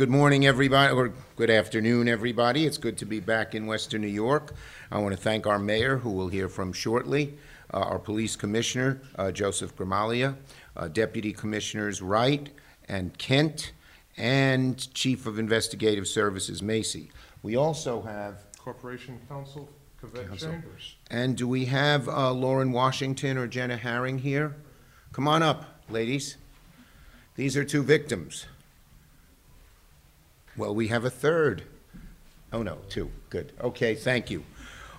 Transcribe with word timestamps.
Good 0.00 0.08
morning, 0.08 0.46
everybody, 0.46 0.94
or 0.94 1.12
good 1.36 1.50
afternoon, 1.50 2.08
everybody. 2.08 2.64
It's 2.64 2.78
good 2.78 2.96
to 2.96 3.04
be 3.04 3.20
back 3.20 3.54
in 3.54 3.66
Western 3.66 4.00
New 4.00 4.06
York. 4.06 4.54
I 4.90 4.98
want 4.98 5.14
to 5.14 5.20
thank 5.20 5.46
our 5.46 5.58
mayor, 5.58 5.98
who 5.98 6.08
we'll 6.08 6.28
hear 6.28 6.48
from 6.48 6.72
shortly, 6.72 7.34
uh, 7.74 7.80
our 7.80 7.98
police 7.98 8.34
commissioner, 8.34 9.02
uh, 9.16 9.30
Joseph 9.30 9.76
Gramaglia, 9.76 10.36
uh, 10.74 10.88
deputy 10.88 11.34
commissioners 11.34 12.00
Wright 12.00 12.48
and 12.88 13.18
Kent, 13.18 13.72
and 14.16 14.78
chief 14.94 15.26
of 15.26 15.38
investigative 15.38 16.08
services 16.08 16.62
Macy. 16.62 17.10
We 17.42 17.56
also 17.56 18.00
have, 18.00 18.38
Corporation 18.56 19.20
Counsel, 19.28 19.68
Cavette 20.02 20.28
Counsel. 20.28 20.52
Chambers. 20.52 20.96
and 21.10 21.36
do 21.36 21.46
we 21.46 21.66
have 21.66 22.08
uh, 22.08 22.32
Lauren 22.32 22.72
Washington 22.72 23.36
or 23.36 23.46
Jenna 23.46 23.76
Haring 23.76 24.20
here? 24.20 24.56
Come 25.12 25.28
on 25.28 25.42
up, 25.42 25.66
ladies. 25.90 26.38
These 27.36 27.54
are 27.54 27.64
two 27.64 27.82
victims. 27.82 28.46
Well, 30.56 30.74
we 30.74 30.88
have 30.88 31.04
a 31.04 31.10
third. 31.10 31.62
Oh, 32.52 32.62
no, 32.62 32.78
two. 32.88 33.10
Good. 33.30 33.52
Okay, 33.60 33.94
thank 33.94 34.30
you. 34.30 34.44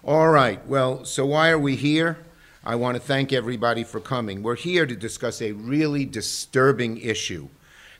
All 0.04 0.30
right, 0.30 0.66
well, 0.66 1.06
so 1.06 1.26
why 1.26 1.50
are 1.50 1.60
we 1.60 1.76
here? 1.76 2.18
I 2.64 2.76
want 2.76 2.96
to 2.96 3.02
thank 3.02 3.34
everybody 3.34 3.84
for 3.84 4.00
coming. 4.00 4.44
We're 4.44 4.56
here 4.56 4.86
to 4.86 4.96
discuss 4.96 5.42
a 5.42 5.52
really 5.52 6.06
disturbing 6.06 6.98
issue 6.98 7.50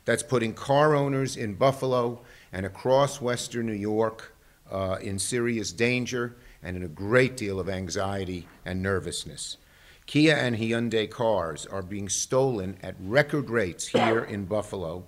that's 0.04 0.22
putting 0.22 0.54
car 0.54 0.94
owners 0.94 1.36
in 1.36 1.54
Buffalo 1.54 2.20
and 2.52 2.64
across 2.64 3.20
western 3.20 3.66
New 3.66 3.72
York 3.72 4.34
uh, 4.70 4.98
in 5.00 5.18
serious 5.18 5.72
danger 5.72 6.36
and 6.62 6.76
in 6.76 6.82
a 6.82 6.88
great 6.88 7.36
deal 7.36 7.60
of 7.60 7.68
anxiety 7.68 8.48
and 8.64 8.82
nervousness. 8.82 9.56
Kia 10.06 10.34
and 10.34 10.56
Hyundai 10.56 11.08
cars 11.08 11.66
are 11.66 11.82
being 11.82 12.08
stolen 12.08 12.76
at 12.82 12.94
record 13.00 13.50
rates 13.50 13.88
here 13.88 14.20
in 14.24 14.46
Buffalo 14.46 15.04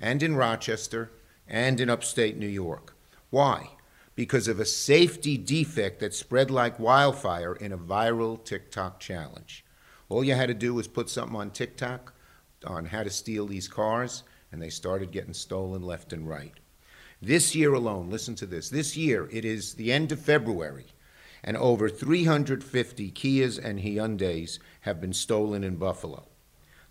and 0.00 0.22
in 0.22 0.36
Rochester 0.36 1.10
and 1.48 1.80
in 1.80 1.90
upstate 1.90 2.36
New 2.36 2.48
York. 2.48 2.94
Why? 3.30 3.70
Because 4.14 4.48
of 4.48 4.60
a 4.60 4.64
safety 4.64 5.36
defect 5.36 6.00
that 6.00 6.14
spread 6.14 6.50
like 6.50 6.78
wildfire 6.78 7.54
in 7.54 7.72
a 7.72 7.78
viral 7.78 8.42
TikTok 8.44 9.00
challenge. 9.00 9.64
All 10.08 10.22
you 10.22 10.34
had 10.34 10.48
to 10.48 10.54
do 10.54 10.74
was 10.74 10.86
put 10.86 11.10
something 11.10 11.36
on 11.36 11.50
TikTok 11.50 12.14
on 12.64 12.86
how 12.86 13.02
to 13.02 13.10
steal 13.10 13.46
these 13.46 13.68
cars, 13.68 14.22
and 14.52 14.62
they 14.62 14.70
started 14.70 15.10
getting 15.10 15.34
stolen 15.34 15.82
left 15.82 16.12
and 16.12 16.28
right. 16.28 16.54
This 17.20 17.54
year 17.54 17.74
alone, 17.74 18.10
listen 18.10 18.34
to 18.36 18.46
this. 18.46 18.68
This 18.68 18.96
year, 18.96 19.28
it 19.32 19.44
is 19.44 19.74
the 19.74 19.92
end 19.92 20.12
of 20.12 20.20
February, 20.20 20.86
and 21.42 21.56
over 21.56 21.88
350 21.88 23.10
Kias 23.12 23.58
and 23.62 23.80
Hyundais 23.80 24.58
have 24.82 25.00
been 25.00 25.12
stolen 25.12 25.64
in 25.64 25.76
Buffalo. 25.76 26.26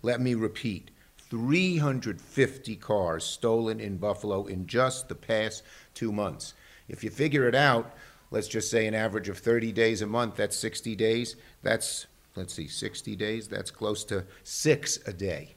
Let 0.02 0.20
me 0.20 0.34
repeat 0.34 0.90
350 1.34 2.76
cars 2.76 3.24
stolen 3.24 3.80
in 3.80 3.96
Buffalo 3.96 4.46
in 4.46 4.68
just 4.68 5.08
the 5.08 5.16
past 5.16 5.64
two 5.92 6.12
months. 6.12 6.54
If 6.86 7.02
you 7.02 7.10
figure 7.10 7.48
it 7.48 7.56
out, 7.56 7.92
let's 8.30 8.46
just 8.46 8.70
say 8.70 8.86
an 8.86 8.94
average 8.94 9.28
of 9.28 9.38
30 9.38 9.72
days 9.72 10.00
a 10.00 10.06
month, 10.06 10.36
that's 10.36 10.56
60 10.56 10.94
days. 10.94 11.34
That's, 11.64 12.06
let's 12.36 12.54
see, 12.54 12.68
60 12.68 13.16
days, 13.16 13.48
that's 13.48 13.72
close 13.72 14.04
to 14.04 14.24
six 14.44 15.00
a 15.08 15.12
day 15.12 15.56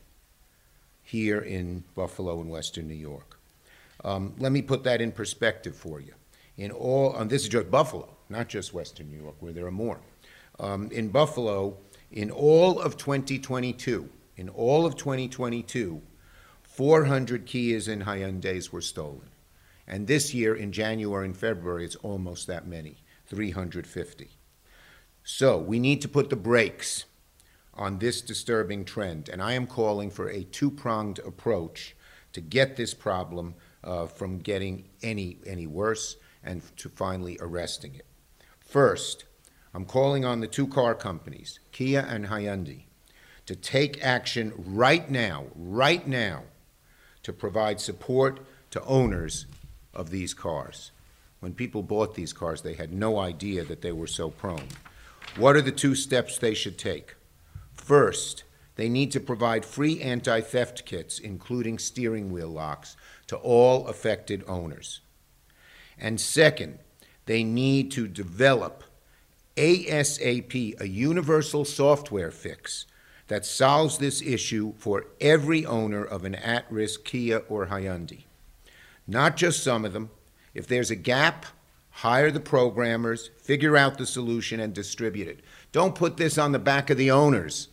here 1.03 1.41
in 1.41 1.83
Buffalo 1.93 2.41
and 2.41 2.49
Western 2.49 2.87
New 2.87 2.95
York. 2.95 3.39
Um, 4.03 4.33
let 4.39 4.51
me 4.51 4.63
put 4.63 4.83
that 4.85 4.99
in 4.99 5.11
perspective 5.11 5.75
for 5.75 5.99
you. 6.01 6.13
In 6.57 6.71
all, 6.71 7.15
and 7.17 7.29
this 7.29 7.43
is 7.43 7.49
just 7.49 7.69
Buffalo, 7.69 8.09
not 8.29 8.49
just 8.49 8.73
Western 8.73 9.11
New 9.11 9.21
York, 9.21 9.35
where 9.41 9.53
there 9.53 9.67
are 9.67 9.71
more. 9.71 9.99
Um, 10.59 10.89
in 10.91 11.09
Buffalo, 11.09 11.77
in 12.11 12.31
all 12.31 12.79
of 12.79 12.97
2022, 12.97 14.09
in 14.37 14.47
all 14.49 14.85
of 14.85 14.95
2022, 14.95 16.01
400 16.61 17.45
Kias 17.45 17.87
and 17.87 18.03
Hyundais 18.03 18.71
were 18.71 18.81
stolen. 18.81 19.29
And 19.87 20.05
this 20.05 20.33
year, 20.33 20.55
in 20.55 20.71
January 20.71 21.25
and 21.25 21.35
February, 21.35 21.83
it's 21.83 21.95
almost 21.97 22.45
that 22.47 22.67
many 22.67 22.97
350. 23.25 24.29
So 25.23 25.57
we 25.57 25.79
need 25.79 26.01
to 26.01 26.07
put 26.07 26.29
the 26.29 26.35
brakes 26.35 27.05
on 27.73 27.97
this 27.97 28.21
disturbing 28.21 28.85
trend. 28.85 29.27
And 29.27 29.41
I 29.41 29.53
am 29.53 29.67
calling 29.67 30.09
for 30.09 30.29
a 30.29 30.43
two 30.43 30.69
pronged 30.71 31.19
approach 31.19 31.95
to 32.33 32.41
get 32.41 32.75
this 32.75 32.93
problem 32.93 33.55
uh, 33.83 34.05
from 34.05 34.39
getting 34.39 34.85
any, 35.01 35.37
any 35.45 35.67
worse 35.67 36.17
and 36.43 36.61
to 36.77 36.89
finally 36.89 37.37
arresting 37.41 37.95
it. 37.95 38.05
First, 38.59 39.25
I'm 39.73 39.85
calling 39.85 40.25
on 40.25 40.39
the 40.39 40.47
two 40.47 40.67
car 40.67 40.93
companies, 40.95 41.59
Kia 41.71 42.05
and 42.07 42.27
Hyundai, 42.27 42.86
to 43.47 43.55
take 43.55 44.03
action 44.03 44.53
right 44.57 45.09
now, 45.09 45.45
right 45.55 46.05
now, 46.05 46.43
to 47.23 47.33
provide 47.33 47.81
support 47.81 48.45
to 48.69 48.83
owners 48.83 49.47
of 49.93 50.11
these 50.11 50.33
cars. 50.33 50.91
When 51.39 51.53
people 51.53 51.81
bought 51.81 52.13
these 52.13 52.33
cars, 52.33 52.61
they 52.61 52.73
had 52.73 52.93
no 52.93 53.19
idea 53.19 53.63
that 53.63 53.81
they 53.81 53.91
were 53.91 54.07
so 54.07 54.29
prone. 54.29 54.67
What 55.37 55.55
are 55.55 55.61
the 55.61 55.71
two 55.71 55.95
steps 55.95 56.37
they 56.37 56.53
should 56.53 56.77
take? 56.77 57.15
First, 57.73 58.43
they 58.75 58.89
need 58.89 59.11
to 59.13 59.19
provide 59.19 59.65
free 59.65 60.01
anti 60.01 60.41
theft 60.41 60.85
kits, 60.85 61.17
including 61.17 61.79
steering 61.79 62.31
wheel 62.31 62.49
locks, 62.49 62.97
to 63.27 63.37
all 63.37 63.87
affected 63.87 64.43
owners. 64.47 65.01
And 65.97 66.19
second, 66.19 66.79
they 67.25 67.43
need 67.43 67.91
to 67.93 68.07
develop 68.07 68.83
ASAP, 69.55 70.79
a 70.79 70.87
universal 70.87 71.65
software 71.65 72.31
fix 72.31 72.85
that 73.27 73.45
solves 73.45 73.97
this 73.97 74.21
issue 74.21 74.73
for 74.77 75.05
every 75.19 75.65
owner 75.65 76.03
of 76.03 76.23
an 76.23 76.35
at 76.35 76.65
risk 76.71 77.03
Kia 77.03 77.39
or 77.49 77.67
Hyundai. 77.67 78.23
Not 79.07 79.37
just 79.37 79.63
some 79.63 79.85
of 79.85 79.93
them. 79.93 80.09
If 80.53 80.67
there's 80.67 80.91
a 80.91 80.95
gap, 80.95 81.45
hire 81.89 82.31
the 82.31 82.39
programmers, 82.39 83.29
figure 83.41 83.77
out 83.77 83.97
the 83.97 84.05
solution, 84.05 84.59
and 84.59 84.73
distribute 84.73 85.27
it. 85.27 85.41
Don't 85.71 85.95
put 85.95 86.17
this 86.17 86.37
on 86.37 86.51
the 86.51 86.59
back 86.59 86.89
of 86.89 86.97
the 86.97 87.11
owners, 87.11 87.67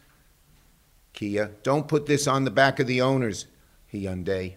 Kia. 1.12 1.52
Don't 1.62 1.88
put 1.88 2.06
this 2.06 2.26
on 2.26 2.44
the 2.44 2.50
back 2.50 2.80
of 2.80 2.86
the 2.86 3.00
owners, 3.00 3.46
Hyundai. 3.92 4.54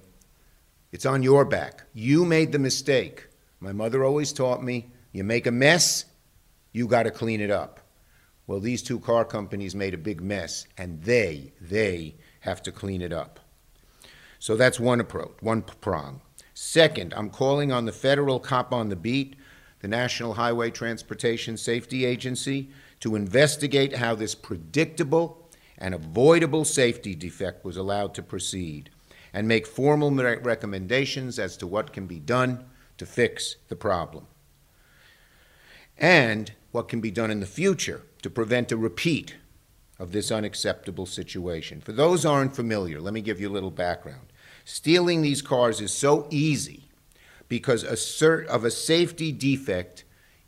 It's 0.92 1.06
on 1.06 1.22
your 1.22 1.46
back. 1.46 1.84
You 1.94 2.26
made 2.26 2.52
the 2.52 2.60
mistake. 2.60 3.28
My 3.60 3.72
mother 3.72 4.04
always 4.04 4.34
taught 4.34 4.64
me 4.64 4.92
you 5.12 5.24
make 5.24 5.48
a 5.48 5.52
mess, 5.52 6.06
you 6.72 6.88
got 6.88 7.04
to 7.04 7.12
clean 7.12 7.42
it 7.42 7.50
up. 7.50 7.80
Well, 8.48 8.62
these 8.62 8.82
two 8.82 9.02
car 9.02 9.26
companies 9.26 9.76
made 9.76 9.94
a 9.94 9.98
big 9.98 10.22
mess, 10.22 10.66
and 10.78 11.04
they, 11.04 11.52
they 11.60 12.16
have 12.40 12.64
to 12.64 12.72
clean 12.72 13.02
it 13.02 13.12
up. 13.12 13.42
So 14.40 14.56
that's 14.56 14.80
one 14.80 15.02
approach, 15.02 15.36
one 15.42 15.64
prong. 15.64 16.22
Second, 16.54 17.14
I'm 17.14 17.30
calling 17.30 17.74
on 17.74 17.84
the 17.84 17.92
federal 17.92 18.40
cop 18.40 18.72
on 18.72 18.88
the 18.88 18.96
beat, 18.96 19.36
the 19.82 19.90
National 19.90 20.36
Highway 20.36 20.72
Transportation 20.72 21.58
Safety 21.58 22.06
Agency, 22.06 22.70
to 23.02 23.16
investigate 23.16 23.98
how 23.98 24.16
this 24.16 24.34
predictable 24.34 25.50
and 25.78 25.94
avoidable 25.94 26.64
safety 26.64 27.16
defect 27.16 27.66
was 27.66 27.76
allowed 27.76 28.14
to 28.16 28.24
proceed 28.24 28.90
and 29.34 29.48
make 29.48 29.68
formal 29.68 30.10
re- 30.10 30.38
recommendations 30.38 31.38
as 31.38 31.58
to 31.58 31.68
what 31.68 31.92
can 31.92 32.08
be 32.08 32.20
done 32.20 32.64
to 32.98 33.06
fix 33.06 33.58
the 33.68 33.76
problem 33.76 34.26
and 35.98 36.52
what 36.72 36.88
can 36.88 37.02
be 37.02 37.12
done 37.12 37.32
in 37.32 37.40
the 37.40 37.46
future 37.46 38.04
to 38.22 38.30
prevent 38.30 38.72
a 38.72 38.78
repeat 38.78 39.36
of 40.00 40.12
this 40.12 40.32
unacceptable 40.32 41.06
situation. 41.06 41.82
For 41.82 41.92
those 41.92 42.26
aren't 42.26 42.56
familiar, 42.56 43.02
let 43.02 43.14
me 43.14 43.22
give 43.22 43.42
you 43.42 43.50
a 43.50 43.52
little 43.52 43.72
background. 43.72 44.28
Stealing 44.64 45.22
these 45.22 45.42
cars 45.42 45.82
is 45.82 45.94
so 45.94 46.28
easy 46.30 46.84
because 47.48 47.84
of 47.84 48.64
a 48.66 48.72
safety 48.72 49.32
defect 49.32 50.04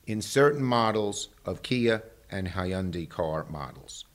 in 0.05 0.21
certain 0.21 0.63
models 0.63 1.29
of 1.45 1.63
Kia 1.63 2.03
and 2.29 2.49
Hyundai 2.49 3.07
car 3.07 3.45
models, 3.49 4.05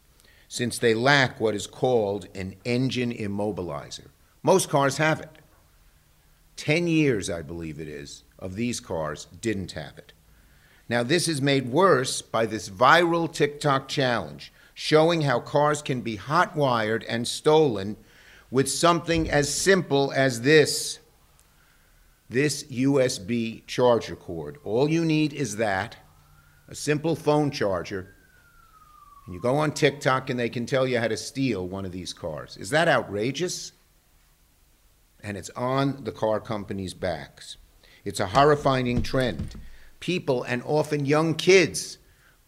since 0.48 0.78
they 0.78 0.94
lack 0.94 1.40
what 1.40 1.54
is 1.54 1.66
called 1.66 2.28
an 2.34 2.54
engine 2.64 3.12
immobilizer. 3.12 4.08
Most 4.42 4.69
cars 4.69 4.98
have 4.98 5.20
it. 5.20 5.30
10 6.56 6.87
years, 6.87 7.28
I 7.30 7.42
believe 7.42 7.80
it 7.80 7.88
is, 7.88 8.22
of 8.38 8.54
these 8.54 8.78
cars 8.78 9.26
didn't 9.40 9.72
have 9.72 9.98
it. 9.98 10.12
Now, 10.88 11.02
this 11.02 11.28
is 11.28 11.40
made 11.40 11.69
worse 11.69 12.20
by 12.20 12.46
this 12.46 12.69
viral 12.69 13.32
TikTok 13.32 13.88
challenge 13.88 14.52
showing 14.75 15.22
how 15.22 15.40
cars 15.40 15.81
can 15.81 16.00
be 16.00 16.16
hot 16.16 16.56
wired 16.56 17.04
and 17.04 17.26
stolen 17.26 17.96
with 18.50 18.70
something 18.70 19.31
as 19.31 19.52
simple 19.52 20.12
as 20.14 20.42
this 20.42 20.98
this 22.28 22.64
USB 22.64 23.64
charger 23.66 24.16
cord. 24.16 24.58
All 24.64 24.88
you 24.88 25.04
need 25.04 25.32
is 25.32 25.56
that, 25.56 25.96
a 26.69 26.75
simple 26.75 27.14
phone 27.14 27.50
charger, 27.50 28.14
and 29.26 29.34
you 29.34 29.40
go 29.40 29.56
on 29.56 29.72
TikTok 29.72 30.30
and 30.30 30.38
they 30.38 30.48
can 30.48 30.66
tell 30.66 30.87
you 30.87 30.98
how 30.98 31.08
to 31.08 31.16
steal 31.16 31.69
one 31.69 31.84
of 31.84 31.92
these 31.92 32.12
cars. 32.12 32.56
Is 32.56 32.70
that 32.70 32.88
outrageous? 32.88 33.72
And 35.22 35.37
it's 35.37 35.50
on 35.50 36.04
the 36.04 36.12
car 36.12 36.40
companies' 36.40 36.94
backs. 36.94 37.56
It's 38.04 38.20
a 38.20 38.26
horrifying 38.26 39.02
trend. 39.02 39.54
People, 40.04 40.42
and 40.42 40.62
often 40.66 41.06
young 41.06 41.34
kids, 41.34 41.96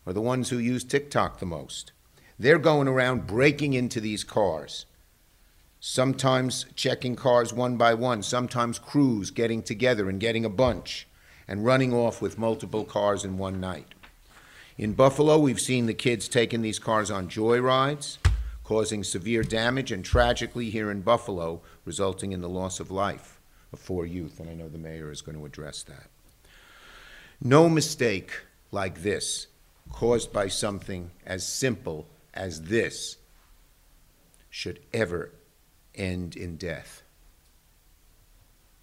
are 0.07 0.13
the 0.13 0.21
ones 0.21 0.51
who 0.51 0.59
use 0.59 0.85
TikTok 0.85 1.39
the 1.39 1.47
most. 1.47 1.93
They're 2.39 2.59
going 2.59 2.87
around 2.87 3.27
breaking 3.27 3.73
into 3.73 3.99
these 3.99 4.25
cars, 4.25 4.85
sometimes 5.81 6.67
checking 6.75 7.17
cars 7.17 7.55
one 7.55 7.79
by 7.79 7.95
one, 7.95 8.23
sometimes 8.23 8.79
crews 8.79 9.31
getting 9.31 9.63
together 9.63 10.11
and 10.11 10.21
getting 10.21 10.45
a 10.45 10.51
bunch 10.51 11.09
and 11.49 11.65
running 11.65 11.95
off 11.95 12.21
with 12.21 12.37
multiple 12.37 12.85
cars 12.85 13.25
in 13.25 13.39
one 13.39 13.59
night. 13.59 13.95
In 14.77 14.93
Buffalo, 14.93 15.39
we've 15.39 15.59
seen 15.59 15.87
the 15.87 15.95
kids 15.95 16.29
taking 16.29 16.61
these 16.61 16.79
cars 16.79 17.11
on 17.11 17.27
joyrides, 17.27 18.19
causing 18.65 19.03
severe 19.03 19.43
damage, 19.43 19.91
and 19.91 20.05
tragically 20.05 20.69
here 20.69 20.91
in 20.91 21.01
Buffalo, 21.01 21.63
resulting 21.87 22.33
in 22.33 22.43
the 22.43 22.51
loss 22.51 22.81
of 22.81 22.91
life 22.91 23.41
of 23.73 23.79
four 23.79 24.05
youth, 24.05 24.41
and 24.41 24.51
I 24.51 24.53
know 24.53 24.69
the 24.69 24.77
mayor 24.77 25.11
is 25.11 25.23
going 25.23 25.39
to 25.39 25.47
address 25.47 25.83
that. 25.85 26.11
No 27.43 27.69
mistake 27.69 28.33
like 28.73 29.03
this, 29.03 29.47
caused 29.91 30.33
by 30.33 30.49
something 30.49 31.11
as 31.25 31.47
simple 31.47 32.07
as 32.35 32.63
this, 32.63 33.17
should 34.51 34.81
ever 34.93 35.33
end 35.95 36.37
in 36.37 36.57
death. 36.57 37.03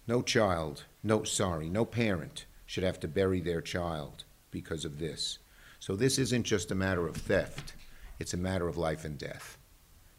No 0.06 0.22
child, 0.22 0.84
no, 1.02 1.24
sorry, 1.24 1.68
no 1.68 1.84
parent 1.84 2.44
should 2.66 2.84
have 2.84 3.00
to 3.00 3.08
bury 3.08 3.40
their 3.40 3.60
child 3.60 4.24
because 4.50 4.84
of 4.84 4.98
this. 4.98 5.38
So 5.78 5.96
this 5.96 6.18
isn't 6.18 6.44
just 6.44 6.70
a 6.70 6.74
matter 6.74 7.06
of 7.06 7.16
theft, 7.16 7.74
it's 8.18 8.34
a 8.34 8.38
matter 8.38 8.68
of 8.68 8.76
life 8.76 9.04
and 9.04 9.18
death. 9.18 9.58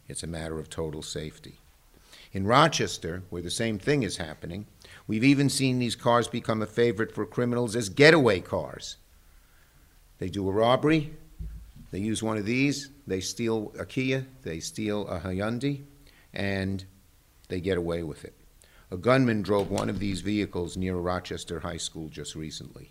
It's 0.08 0.22
a 0.22 0.28
matter 0.28 0.58
of 0.58 0.70
total 0.70 1.02
safety. 1.02 1.58
In 2.32 2.46
Rochester, 2.46 3.22
where 3.30 3.42
the 3.42 3.50
same 3.50 3.78
thing 3.78 4.02
is 4.02 4.18
happening, 4.18 4.66
we've 5.06 5.24
even 5.24 5.48
seen 5.48 5.78
these 5.78 5.96
cars 5.96 6.28
become 6.28 6.62
a 6.62 6.66
favorite 6.66 7.12
for 7.12 7.26
criminals 7.26 7.76
as 7.76 7.88
getaway 7.88 8.40
cars. 8.40 8.96
They 10.18 10.28
do 10.28 10.48
a 10.48 10.52
robbery, 10.52 11.12
they 11.90 11.98
use 11.98 12.22
one 12.22 12.36
of 12.36 12.46
these, 12.46 12.90
they 13.06 13.20
steal 13.20 13.72
a 13.78 13.86
Kia, 13.86 14.26
they 14.42 14.60
steal 14.60 15.06
a 15.08 15.20
Hyundai, 15.20 15.82
and 16.32 16.84
they 17.48 17.60
get 17.60 17.78
away 17.78 18.02
with 18.02 18.24
it. 18.24 18.34
A 18.90 18.96
gunman 18.96 19.42
drove 19.42 19.70
one 19.70 19.88
of 19.88 19.98
these 19.98 20.20
vehicles 20.20 20.76
near 20.76 20.96
Rochester 20.96 21.60
High 21.60 21.76
School 21.76 22.08
just 22.08 22.34
recently. 22.34 22.90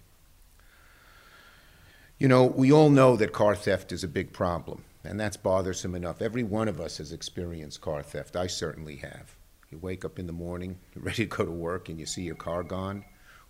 You 2.18 2.28
know, 2.28 2.46
we 2.46 2.72
all 2.72 2.90
know 2.90 3.16
that 3.18 3.34
car 3.34 3.56
theft 3.56 3.92
is 3.92 4.04
a 4.04 4.08
big 4.08 4.32
problem, 4.32 4.84
and 5.04 5.20
that's 5.20 5.38
bothersome 5.38 5.96
enough. 5.96 6.22
Every 6.22 6.44
one 6.44 6.68
of 6.68 6.80
us 6.80 6.98
has 6.98 7.12
experienced 7.12 7.82
car 7.82 8.02
theft. 8.04 8.36
I 8.36 8.48
certainly 8.48 8.98
have. 8.98 9.36
You 9.70 9.78
wake 9.80 10.06
up 10.06 10.20
in 10.20 10.28
the 10.28 10.34
morning, 10.34 10.78
you're 10.94 11.04
ready 11.04 11.26
to 11.28 11.38
go 11.38 11.46
to 11.46 11.52
work, 11.52 11.90
and 11.90 12.00
you 12.00 12.06
see 12.06 12.24
your 12.24 12.36
car 12.36 12.64
gone, 12.64 13.04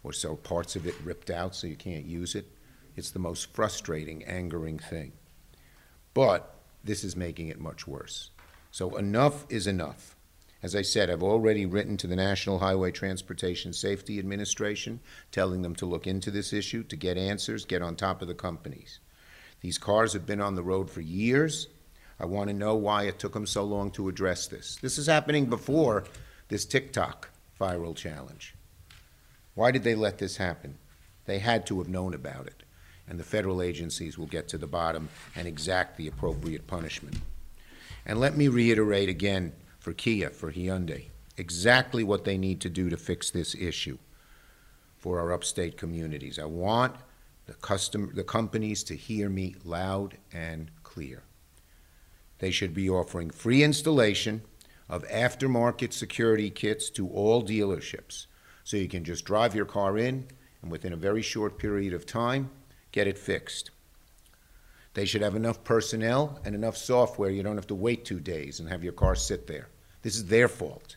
or 0.04 0.14
so 0.14 0.36
parts 0.36 0.76
of 0.76 0.86
it 0.86 0.96
ripped 1.04 1.30
out 1.30 1.56
so 1.56 1.68
you 1.68 1.76
can't 1.76 2.06
use 2.06 2.36
it. 2.36 2.46
It's 2.96 3.12
the 3.12 3.20
most 3.20 3.54
frustrating, 3.54 4.24
angering 4.24 4.80
thing. 4.80 5.14
But 6.14 6.56
this 6.84 7.04
is 7.04 7.16
making 7.16 7.50
it 7.50 7.60
much 7.60 7.88
worse. 7.88 8.30
So 8.72 8.96
enough 8.96 9.46
is 9.50 9.68
enough. 9.68 10.16
As 10.64 10.76
I 10.76 10.82
said, 10.82 11.10
I've 11.10 11.22
already 11.22 11.66
written 11.66 11.98
to 11.98 12.08
the 12.08 12.16
National 12.16 12.60
Highway 12.60 12.92
Transportation 12.92 13.74
Safety 13.74 14.18
Administration 14.18 15.00
telling 15.32 15.62
them 15.62 15.76
to 15.76 15.86
look 15.86 16.08
into 16.08 16.32
this 16.32 16.54
issue, 16.54 16.84
to 16.86 16.96
get 16.96 17.18
answers, 17.18 17.66
get 17.66 17.82
on 17.82 17.96
top 17.96 18.22
of 18.22 18.28
the 18.28 18.34
companies. 18.34 19.00
These 19.62 19.78
cars 19.78 20.14
have 20.14 20.26
been 20.26 20.42
on 20.42 20.56
the 20.56 20.64
road 20.64 20.90
for 20.90 21.02
years. 21.02 21.68
I 22.20 22.26
want 22.26 22.50
to 22.50 22.54
know 22.54 22.76
why 22.76 23.04
it 23.04 23.20
took 23.20 23.34
them 23.34 23.46
so 23.46 23.64
long 23.64 23.92
to 23.92 24.08
address 24.08 24.48
this. 24.48 24.78
This 24.82 24.98
is 24.98 25.08
happening 25.08 25.48
before 25.48 26.06
this 26.48 26.66
TikTok 26.66 27.30
viral 27.60 27.96
challenge. 27.96 28.56
Why 29.54 29.72
did 29.72 29.84
they 29.84 29.96
let 29.96 30.18
this 30.18 30.38
happen? 30.38 30.78
They 31.26 31.40
had 31.40 31.66
to 31.68 31.80
have 31.80 31.90
known 31.90 32.14
about 32.14 32.48
it, 32.48 32.64
and 33.08 33.20
the 33.20 33.24
federal 33.24 33.62
agencies 33.62 34.18
will 34.18 34.28
get 34.28 34.48
to 34.50 34.58
the 34.58 34.68
bottom 34.68 35.10
and 35.36 35.48
exact 35.48 35.98
the 35.98 36.08
appropriate 36.08 36.68
punishment. 36.68 37.18
And 38.06 38.20
let 38.20 38.38
me 38.38 38.48
reiterate 38.48 39.10
again 39.10 39.54
for 39.80 39.94
Kia, 39.94 40.30
for 40.30 40.52
Hyundai, 40.52 41.08
exactly 41.38 42.04
what 42.04 42.24
they 42.24 42.38
need 42.38 42.62
to 42.62 42.70
do 42.70 42.90
to 42.90 42.98
fix 42.98 43.32
this 43.32 43.56
issue 43.56 43.98
for 44.98 45.20
our 45.20 45.32
upstate 45.32 45.78
communities. 45.78 46.40
I 46.40 46.46
want 46.46 46.96
the 47.46 47.54
custom, 47.54 48.12
the 48.14 48.24
companies 48.24 48.84
to 48.86 48.96
hear 48.96 49.30
me 49.30 49.56
loud 49.64 50.18
and 50.34 50.72
clear. 50.84 51.24
They 52.40 52.52
should 52.52 52.74
be 52.74 52.90
offering 52.90 53.30
free 53.30 53.64
installation 53.64 54.42
of 54.90 55.08
aftermarket 55.08 55.94
security 55.94 56.50
kits 56.50 56.90
to 56.92 57.08
all 57.10 57.44
dealerships. 57.44 58.28
So 58.64 58.78
you 58.78 58.88
can 58.88 59.04
just 59.04 59.26
drive 59.26 59.56
your 59.56 59.66
car 59.66 59.98
in 59.98 60.28
and 60.62 60.72
within 60.72 60.94
a 60.94 60.98
very 60.98 61.22
short 61.22 61.58
period 61.58 61.94
of 61.94 62.06
time, 62.06 62.50
get 62.92 63.08
it 63.08 63.18
fixed. 63.18 63.72
They 64.96 65.06
should 65.06 65.22
have 65.22 65.36
enough 65.36 65.64
personnel 65.64 66.40
and 66.46 66.56
enough 66.56 66.78
software 66.78 67.30
you 67.30 67.44
don't 67.44 67.58
have 67.58 67.68
to 67.68 67.76
wait 67.76 68.06
two 68.06 68.20
days 68.20 68.60
and 68.60 68.70
have 68.70 68.84
your 68.84 68.94
car 68.94 69.16
sit 69.16 69.46
there. 69.46 69.70
This 70.02 70.16
is 70.16 70.26
their 70.26 70.48
fault. 70.48 70.96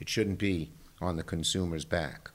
It 0.00 0.08
shouldn't 0.08 0.38
be 0.38 0.72
on 1.00 1.16
the 1.16 1.22
consumer's 1.22 1.84
back. 1.84 2.30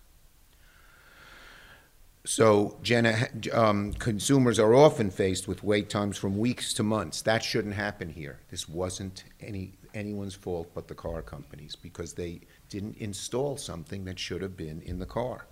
So, 2.27 2.79
Jenna, 2.81 3.27
um, 3.53 3.93
consumers 3.93 4.57
are 4.57 4.73
often 4.73 5.11
faced 5.11 5.47
with 5.47 5.63
wait 5.63 5.91
times 5.91 6.17
from 6.17 6.39
weeks 6.39 6.73
to 6.73 6.83
months. 6.83 7.21
That 7.21 7.43
shouldn't 7.43 7.75
happen 7.75 8.09
here. 8.09 8.39
This 8.49 8.67
wasn't 8.67 9.25
any 9.39 9.73
anyone's 9.93 10.35
fault 10.35 10.71
but 10.73 10.87
the 10.87 10.95
car 10.95 11.21
companies 11.21 11.75
because 11.75 12.13
they 12.13 12.41
didn't 12.67 12.97
install 12.97 13.57
something 13.57 14.05
that 14.05 14.19
should 14.19 14.41
have 14.41 14.57
been 14.57 14.81
in 14.81 14.99
the 14.99 15.05
car. 15.05 15.45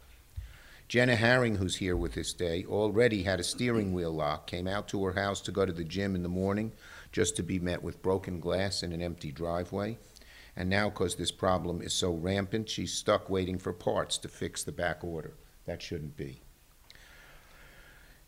Jenna 0.88 1.16
Haring, 1.16 1.58
who's 1.58 1.78
here 1.78 1.96
with 1.96 2.18
us 2.18 2.34
today, 2.34 2.66
already 2.66 3.24
had 3.24 3.40
a 3.40 3.44
steering 3.44 3.94
wheel 3.94 4.12
lock, 4.12 4.48
came 4.48 4.68
out 4.68 4.88
to 4.90 5.06
her 5.06 5.14
house 5.14 5.42
to 5.42 5.52
go 5.52 5.66
to 5.66 5.72
the 5.72 5.84
gym 5.84 6.16
in 6.16 6.24
the 6.24 6.30
morning 6.30 6.72
just 7.12 7.36
to 7.36 7.44
be 7.44 7.60
met 7.60 7.82
with 7.82 8.02
broken 8.02 8.40
glass 8.40 8.84
in 8.84 8.92
an 8.92 9.02
empty 9.02 9.32
driveway. 9.32 9.98
And 10.56 10.70
now, 10.70 10.90
because 10.90 11.16
this 11.16 11.32
problem 11.32 11.82
is 11.82 11.94
so 11.94 12.12
rampant, 12.14 12.70
she's 12.70 12.94
stuck 12.94 13.30
waiting 13.30 13.60
for 13.60 13.74
parts 13.74 14.18
to 14.20 14.28
fix 14.28 14.64
the 14.64 14.72
back 14.72 15.04
order. 15.04 15.34
That 15.66 15.82
shouldn't 15.82 16.18
be. 16.18 16.43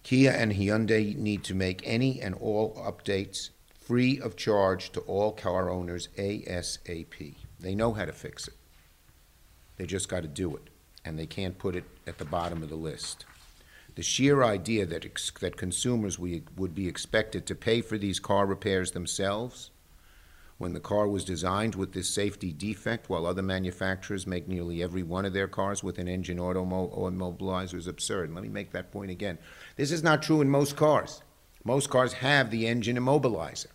Kia 0.06 0.30
and 0.30 0.52
Hyundai 0.54 1.16
need 1.16 1.44
to 1.46 1.56
make 1.56 1.82
any 1.84 2.22
and 2.22 2.36
all 2.36 2.76
updates 2.76 3.50
free 3.74 4.20
of 4.20 4.36
charge 4.36 4.92
to 4.92 5.00
all 5.00 5.32
car 5.32 5.68
owners 5.68 6.10
ASAP. 6.16 7.34
They 7.60 7.74
know 7.74 7.92
how 7.92 8.06
to 8.06 8.14
fix 8.14 8.48
it. 8.48 8.54
They 9.78 9.88
just 9.88 10.08
got 10.08 10.22
to 10.22 10.28
do 10.28 10.56
it, 10.58 10.70
and 11.04 11.18
they 11.18 11.26
can't 11.26 11.58
put 11.58 11.76
it 11.76 11.86
at 12.06 12.20
the 12.20 12.26
bottom 12.26 12.62
of 12.62 12.70
the 12.70 12.76
list. 12.76 13.26
The 13.96 14.04
sheer 14.04 14.44
idea 14.44 14.86
that, 14.86 15.08
that 15.40 15.58
consumers 15.58 16.20
we, 16.20 16.44
would 16.56 16.76
be 16.76 16.88
expected 16.88 17.48
to 17.48 17.56
pay 17.56 17.82
for 17.82 17.98
these 17.98 18.20
car 18.20 18.46
repairs 18.46 18.92
themselves 18.92 19.72
when 20.58 20.74
the 20.74 20.80
car 20.80 21.08
was 21.08 21.26
designed 21.26 21.76
with 21.76 21.92
this 21.92 22.10
safety 22.10 22.54
defect, 22.54 23.10
while 23.10 23.26
other 23.26 23.42
manufacturers 23.42 24.26
make 24.26 24.48
nearly 24.48 24.82
every 24.82 25.04
one 25.04 25.26
of 25.26 25.34
their 25.34 25.48
cars 25.48 25.84
with 25.84 25.98
an 25.98 26.08
engine 26.08 26.38
automo- 26.38 26.94
immobilizer, 26.94 27.76
is 27.76 27.88
absurd. 27.88 28.34
Let 28.34 28.44
me 28.44 28.50
make 28.50 28.72
that 28.72 28.92
point 28.92 29.12
again. 29.12 29.38
This 29.76 29.92
is 29.92 30.02
not 30.02 30.24
true 30.24 30.42
in 30.42 30.50
most 30.50 30.78
cars. 30.78 31.22
Most 31.66 31.90
cars 31.90 32.14
have 32.14 32.52
the 32.52 32.68
engine 32.68 32.96
immobilizer, 32.96 33.68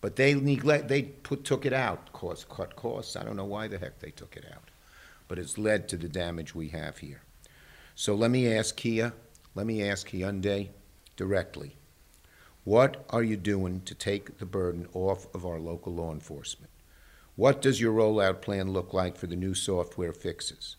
but 0.00 0.16
they 0.16 0.34
neglect, 0.34 0.88
they 0.88 1.02
put, 1.02 1.44
took 1.44 1.64
it 1.64 1.72
out, 1.72 2.12
cost, 2.12 2.48
cut 2.48 2.76
costs. 2.76 3.16
I 3.16 3.22
don't 3.22 3.36
know 3.36 3.44
why 3.44 3.68
the 3.68 3.78
heck 3.78 4.00
they 4.00 4.10
took 4.10 4.36
it 4.36 4.44
out, 4.52 4.70
but 5.28 5.38
it's 5.38 5.56
led 5.56 5.88
to 5.88 5.96
the 5.96 6.08
damage 6.08 6.54
we 6.54 6.68
have 6.68 6.98
here. 6.98 7.22
So 7.94 8.14
let 8.14 8.30
me 8.30 8.52
ask 8.52 8.76
Kia, 8.76 9.12
let 9.54 9.66
me 9.66 9.88
ask 9.88 10.10
Hyundai 10.10 10.68
directly. 11.16 11.76
What 12.64 13.04
are 13.10 13.24
you 13.24 13.36
doing 13.36 13.80
to 13.86 13.94
take 13.94 14.38
the 14.38 14.46
burden 14.46 14.86
off 14.94 15.26
of 15.34 15.44
our 15.44 15.58
local 15.58 15.92
law 15.92 16.12
enforcement? 16.12 16.70
What 17.34 17.60
does 17.60 17.80
your 17.80 17.92
rollout 17.92 18.40
plan 18.40 18.72
look 18.72 18.92
like 18.92 19.16
for 19.16 19.26
the 19.26 19.36
new 19.36 19.54
software 19.54 20.12
fixes? 20.12 20.76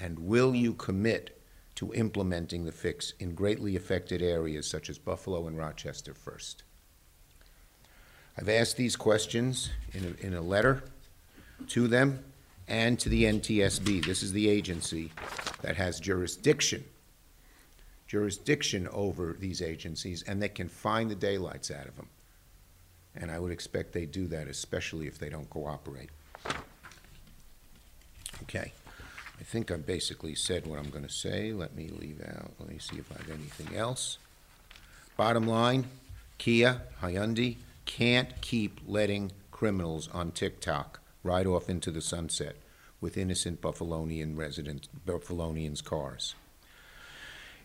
And 0.00 0.18
will 0.20 0.54
you 0.54 0.74
commit 0.74 1.40
to 1.76 1.92
implementing 1.92 2.64
the 2.64 2.72
fix 2.72 3.14
in 3.18 3.34
greatly 3.34 3.74
affected 3.74 4.22
areas 4.22 4.68
such 4.68 4.88
as 4.88 4.98
Buffalo 4.98 5.48
and 5.48 5.58
Rochester 5.58 6.14
first? 6.14 6.62
I've 8.38 8.48
asked 8.48 8.76
these 8.76 8.94
questions 8.94 9.70
in 9.92 10.16
a, 10.22 10.26
in 10.26 10.34
a 10.34 10.40
letter 10.40 10.84
to 11.68 11.88
them 11.88 12.24
and 12.68 12.98
to 13.00 13.08
the 13.08 13.24
NTSB. 13.24 14.04
This 14.04 14.22
is 14.22 14.32
the 14.32 14.48
agency 14.48 15.10
that 15.62 15.76
has 15.76 15.98
jurisdiction, 15.98 16.84
jurisdiction 18.08 18.88
over 18.88 19.36
these 19.38 19.62
agencies, 19.62 20.24
and 20.26 20.42
they 20.42 20.48
can 20.48 20.68
find 20.68 21.10
the 21.10 21.14
daylights 21.14 21.70
out 21.70 21.86
of 21.86 21.94
them. 21.96 22.08
And 23.14 23.30
I 23.30 23.38
would 23.38 23.52
expect 23.52 23.92
they 23.92 24.06
do 24.06 24.26
that, 24.28 24.48
especially 24.48 25.06
if 25.06 25.18
they 25.18 25.28
don't 25.28 25.48
cooperate. 25.50 26.10
Okay. 28.42 28.72
I 29.40 29.44
think 29.44 29.70
I've 29.70 29.86
basically 29.86 30.34
said 30.34 30.66
what 30.66 30.78
I'm 30.78 30.90
gonna 30.90 31.08
say. 31.08 31.52
Let 31.52 31.76
me 31.76 31.88
leave 31.88 32.20
out, 32.26 32.50
let 32.58 32.68
me 32.68 32.78
see 32.78 32.96
if 32.96 33.12
I 33.12 33.18
have 33.18 33.30
anything 33.30 33.76
else. 33.76 34.18
Bottom 35.16 35.46
line, 35.46 35.84
Kia, 36.38 36.82
Hyundai, 37.02 37.56
can't 37.84 38.40
keep 38.40 38.80
letting 38.86 39.32
criminals 39.50 40.08
on 40.12 40.32
TikTok 40.32 41.00
ride 41.22 41.46
off 41.46 41.68
into 41.68 41.90
the 41.90 42.00
sunset 42.00 42.56
with 43.00 43.16
innocent 43.16 43.60
Buffalonian 43.60 44.36
residents, 44.36 44.88
Buffalonians' 45.06 45.84
cars. 45.84 46.34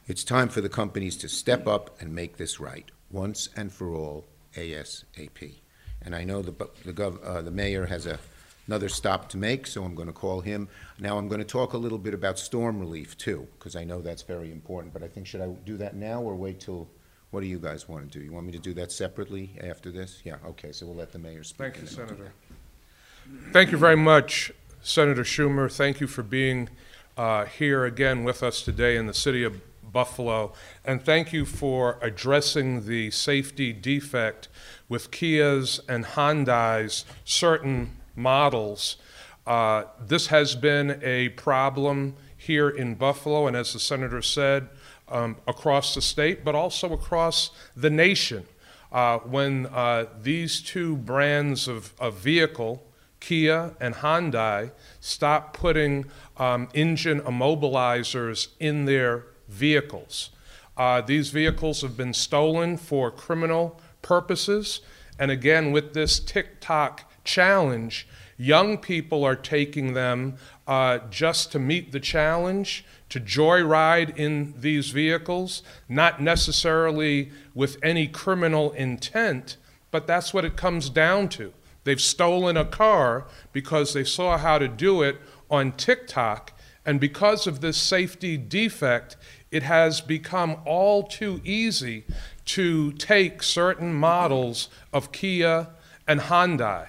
It's 0.06 0.26
time 0.26 0.50
for 0.50 0.60
the 0.60 0.68
companies 0.68 1.16
to 1.18 1.30
step 1.30 1.66
up 1.66 2.02
and 2.02 2.14
make 2.14 2.36
this 2.36 2.60
right, 2.60 2.92
once 3.10 3.48
and 3.56 3.72
for 3.72 3.94
all, 3.96 4.26
ASAP. 4.54 5.54
And 6.02 6.14
I 6.14 6.26
know 6.26 6.42
the, 6.42 6.52
the 6.84 6.92
gov, 6.92 7.24
uh, 7.26 7.42
the 7.42 7.52
mayor 7.52 7.86
has 7.86 8.06
a, 8.06 8.20
another 8.68 8.90
stop 8.90 9.30
to 9.30 9.38
make, 9.38 9.66
so 9.66 9.82
I'm 9.86 9.96
gonna 9.96 10.12
call 10.12 10.42
him. 10.42 10.68
Now, 11.00 11.18
I'm 11.18 11.30
gonna 11.30 11.46
talk 11.46 11.72
a 11.72 11.78
little 11.78 11.98
bit 11.98 12.14
about 12.14 12.38
storm 12.38 12.82
relief 12.82 13.18
too, 13.18 13.48
because 13.58 13.78
I 13.78 13.86
know 13.86 14.02
that's 14.02 14.24
very 14.24 14.52
important, 14.52 14.92
but 14.92 15.04
I 15.04 15.08
think, 15.08 15.26
should 15.26 15.40
I 15.40 15.48
do 15.48 15.78
that 15.78 15.96
now 15.96 16.22
or 16.22 16.36
wait 16.36 16.60
till, 16.60 16.90
what 17.32 17.40
do 17.40 17.48
you 17.48 17.58
guys 17.58 17.88
wanna 17.88 18.08
do? 18.08 18.20
You 18.20 18.34
want 18.34 18.46
me 18.46 18.52
to 18.52 18.60
do 18.60 18.74
that 18.74 18.92
separately 18.92 19.52
after 19.64 19.90
this? 19.90 20.20
Yeah, 20.26 20.36
okay, 20.48 20.74
so 20.74 20.86
we'll 20.86 20.96
let 20.98 21.14
the 21.14 21.20
mayor 21.20 21.46
speak. 21.46 21.76
Thank 21.76 21.78
you, 21.78 21.82
and 21.82 21.88
then 21.88 21.98
we'll 21.98 22.08
do 22.08 22.24
Senator. 22.24 23.52
Thank 23.54 23.72
you 23.72 23.78
very 23.78 23.96
much, 23.96 24.52
Senator 24.82 25.24
Schumer. 25.24 25.72
Thank 25.72 26.02
you 26.02 26.08
for 26.08 26.24
being 26.24 26.68
uh, 27.16 27.46
here 27.46 27.86
again 27.86 28.26
with 28.26 28.44
us 28.44 28.62
today 28.62 28.98
in 28.98 29.08
the 29.08 29.14
city 29.14 29.46
of 29.46 29.62
Buffalo. 29.92 30.54
And 30.86 31.04
thank 31.04 31.34
you 31.34 31.46
for 31.46 31.98
addressing 32.02 32.86
the 32.86 33.12
safety 33.12 33.74
defect 33.74 34.48
with 34.90 35.12
Kia's 35.12 35.80
and 35.88 36.06
Hyundai's 36.06 37.06
certain 37.24 37.98
models. 38.16 38.98
Uh, 39.46 39.86
This 40.00 40.28
has 40.28 40.56
been 40.56 41.00
a 41.04 41.30
problem 41.30 42.16
here 42.38 42.70
in 42.70 42.96
Buffalo, 42.96 43.48
and 43.48 43.56
as 43.56 43.74
the 43.74 43.80
senator 43.80 44.22
said, 44.22 44.70
um, 45.10 45.38
across 45.48 45.96
the 45.96 46.02
state, 46.02 46.44
but 46.44 46.56
also 46.56 46.92
across 46.94 47.52
the 47.76 47.90
nation. 47.90 48.46
Uh, 48.92 49.20
When 49.20 49.68
uh, 49.68 50.06
these 50.22 50.62
two 50.62 50.98
brands 50.98 51.68
of, 51.68 51.94
of 52.00 52.16
vehicle, 52.16 52.84
Kia 53.20 53.74
and 53.80 53.96
Hyundai, 53.96 54.72
stop 55.00 55.56
putting 55.58 56.06
um, 56.38 56.68
engine 56.74 57.22
immobilizers 57.22 58.50
in 58.60 58.86
their 58.86 59.26
vehicles. 59.48 60.30
Uh, 60.76 61.02
these 61.02 61.30
vehicles 61.30 61.82
have 61.82 61.96
been 61.96 62.14
stolen 62.14 62.78
for 62.78 63.12
criminal 63.12 63.80
purposes. 64.02 64.82
And 65.20 65.30
again, 65.30 65.72
with 65.72 65.94
this 65.94 66.20
TikTok 66.20 67.12
challenge, 67.24 68.08
young 68.38 68.78
people 68.78 69.24
are 69.24 69.36
taking 69.36 69.94
them 69.94 70.36
uh, 70.68 71.00
just 71.10 71.52
to 71.52 71.60
meet 71.60 71.92
the 71.92 72.00
challenge, 72.00 72.86
to 73.10 73.20
joyride 73.20 74.18
in 74.18 74.56
these 74.58 74.90
vehicles, 74.90 75.62
not 75.88 76.22
necessarily 76.22 77.32
with 77.54 77.78
any 77.84 78.08
criminal 78.08 78.72
intent, 78.72 79.58
but 79.92 80.08
that's 80.08 80.34
what 80.34 80.46
it 80.46 80.58
comes 80.58 80.90
down 80.90 81.30
to. 81.30 81.54
They've 81.84 82.02
stolen 82.02 82.58
a 82.58 82.66
car 82.66 83.26
because 83.52 83.94
they 83.94 84.04
saw 84.04 84.38
how 84.38 84.58
to 84.58 84.68
do 84.68 85.02
it 85.02 85.18
on 85.52 85.74
TikTok, 85.74 86.53
and 86.86 87.00
because 87.00 87.48
of 87.48 87.62
this 87.62 87.78
safety 87.78 88.38
defect, 88.38 89.16
it 89.52 89.64
has 89.64 90.02
become 90.02 90.58
all 90.66 91.04
too 91.04 91.40
easy 91.44 92.04
to 92.46 92.92
take 92.94 93.42
certain 93.42 93.94
models 93.94 94.68
of 94.92 95.12
Kia 95.12 95.68
and 96.08 96.20
Hyundai. 96.22 96.88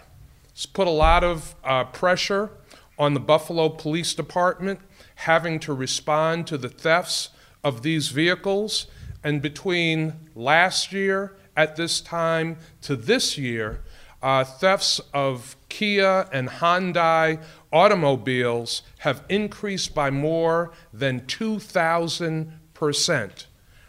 It's 0.51 0.67
put 0.67 0.87
a 0.87 0.91
lot 0.91 1.23
of 1.23 1.55
uh, 1.63 1.85
pressure 1.85 2.51
on 2.99 3.15
the 3.15 3.21
Buffalo 3.21 3.69
Police 3.69 4.15
Department 4.15 4.81
having 5.17 5.61
to 5.61 5.73
respond 5.73 6.47
to 6.49 6.59
the 6.59 6.69
thefts 6.69 7.31
of 7.63 7.83
these 7.83 8.09
vehicles. 8.09 8.87
And 9.23 9.41
between 9.41 10.15
last 10.35 10.93
year 10.93 11.37
at 11.57 11.77
this 11.77 12.01
time 12.01 12.57
to 12.83 12.97
this 12.97 13.39
year, 13.39 13.81
uh, 14.23 14.43
thefts 14.43 15.01
of 15.13 15.57
Kia 15.69 16.29
and 16.33 16.49
Hyundai 16.49 17.43
automobiles 17.75 18.81
have 18.99 19.25
increased 19.29 19.93
by 19.95 20.09
more 20.09 20.73
than 20.93 21.21
2,000%. 21.23 23.47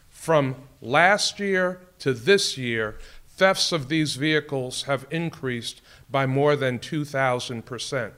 From 0.09 0.55
last 0.81 1.39
year 1.39 1.81
to 1.99 2.13
this 2.13 2.57
year, 2.57 2.97
thefts 3.29 3.71
of 3.71 3.87
these 3.87 4.15
vehicles 4.15 4.81
have 4.83 5.05
increased 5.11 5.81
by 6.09 6.25
more 6.25 6.55
than 6.55 6.79
2,000%. 6.79 8.11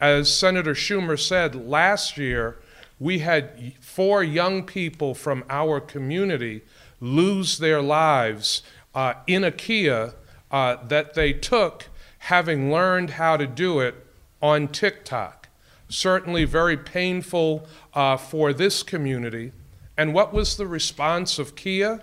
As 0.00 0.32
Senator 0.32 0.74
Schumer 0.74 1.18
said, 1.18 1.54
last 1.54 2.18
year 2.18 2.58
we 3.00 3.20
had 3.20 3.72
four 3.80 4.22
young 4.22 4.64
people 4.64 5.14
from 5.14 5.42
our 5.48 5.80
community 5.80 6.60
lose 7.00 7.56
their 7.58 7.80
lives 7.80 8.62
uh, 8.94 9.14
in 9.26 9.42
a 9.42 9.50
Kia 9.50 10.12
uh, 10.50 10.76
that 10.86 11.14
they 11.14 11.32
took 11.32 11.86
having 12.18 12.70
learned 12.70 13.08
how 13.10 13.36
to 13.36 13.46
do 13.46 13.80
it 13.80 14.07
on 14.42 14.68
TikTok. 14.68 15.48
Certainly 15.88 16.44
very 16.44 16.76
painful 16.76 17.66
uh, 17.94 18.16
for 18.16 18.52
this 18.52 18.82
community. 18.82 19.52
And 19.96 20.14
what 20.14 20.32
was 20.32 20.56
the 20.56 20.66
response 20.66 21.38
of 21.38 21.56
Kia? 21.56 22.00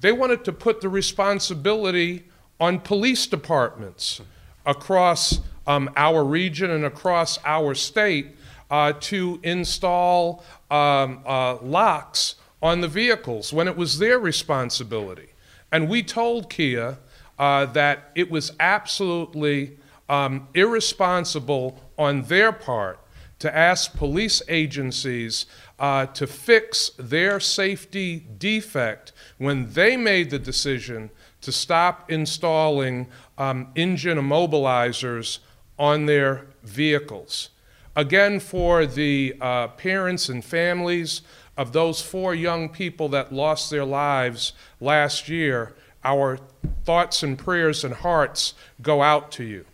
They 0.00 0.12
wanted 0.12 0.44
to 0.44 0.52
put 0.52 0.80
the 0.80 0.88
responsibility 0.88 2.24
on 2.60 2.80
police 2.80 3.26
departments 3.26 4.20
across 4.66 5.40
um, 5.66 5.90
our 5.96 6.24
region 6.24 6.70
and 6.70 6.84
across 6.84 7.38
our 7.44 7.74
state 7.74 8.36
uh, 8.70 8.92
to 9.00 9.40
install 9.42 10.44
um, 10.70 11.20
uh, 11.26 11.56
locks 11.56 12.36
on 12.62 12.80
the 12.80 12.88
vehicles 12.88 13.52
when 13.52 13.68
it 13.68 13.76
was 13.76 13.98
their 13.98 14.18
responsibility. 14.18 15.28
And 15.70 15.88
we 15.88 16.02
told 16.02 16.48
Kia 16.48 16.98
uh, 17.38 17.66
that 17.66 18.10
it 18.14 18.30
was 18.30 18.52
absolutely 18.60 19.78
um, 20.12 20.46
irresponsible 20.52 21.80
on 21.96 22.20
their 22.24 22.52
part 22.52 22.98
to 23.38 23.56
ask 23.56 23.96
police 23.96 24.42
agencies 24.46 25.46
uh, 25.78 26.04
to 26.04 26.26
fix 26.26 26.90
their 26.98 27.40
safety 27.40 28.26
defect 28.36 29.12
when 29.38 29.72
they 29.72 29.96
made 29.96 30.28
the 30.28 30.38
decision 30.38 31.10
to 31.40 31.50
stop 31.50 32.12
installing 32.12 33.06
um, 33.38 33.68
engine 33.74 34.18
immobilizers 34.18 35.38
on 35.78 36.04
their 36.04 36.46
vehicles. 36.62 37.48
Again, 37.96 38.38
for 38.38 38.84
the 38.84 39.34
uh, 39.40 39.68
parents 39.68 40.28
and 40.28 40.44
families 40.44 41.22
of 41.56 41.72
those 41.72 42.02
four 42.02 42.34
young 42.34 42.68
people 42.68 43.08
that 43.08 43.32
lost 43.32 43.70
their 43.70 43.86
lives 43.86 44.52
last 44.78 45.30
year, 45.30 45.72
our 46.04 46.38
thoughts 46.84 47.22
and 47.22 47.38
prayers 47.38 47.82
and 47.82 47.94
hearts 47.94 48.52
go 48.82 49.00
out 49.00 49.32
to 49.32 49.44
you. 49.44 49.64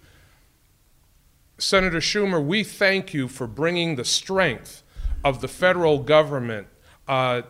Senator 1.59 1.99
Schumer, 1.99 2.45
we 2.45 2.63
thank 2.63 3.13
you 3.13 3.27
for 3.27 3.49
bringing 3.49 3.97
the 3.97 4.05
strength 4.05 4.85
of 5.25 5.41
the 5.41 5.49
federal 5.49 5.99
government 5.99 6.69
uh, 7.09 7.43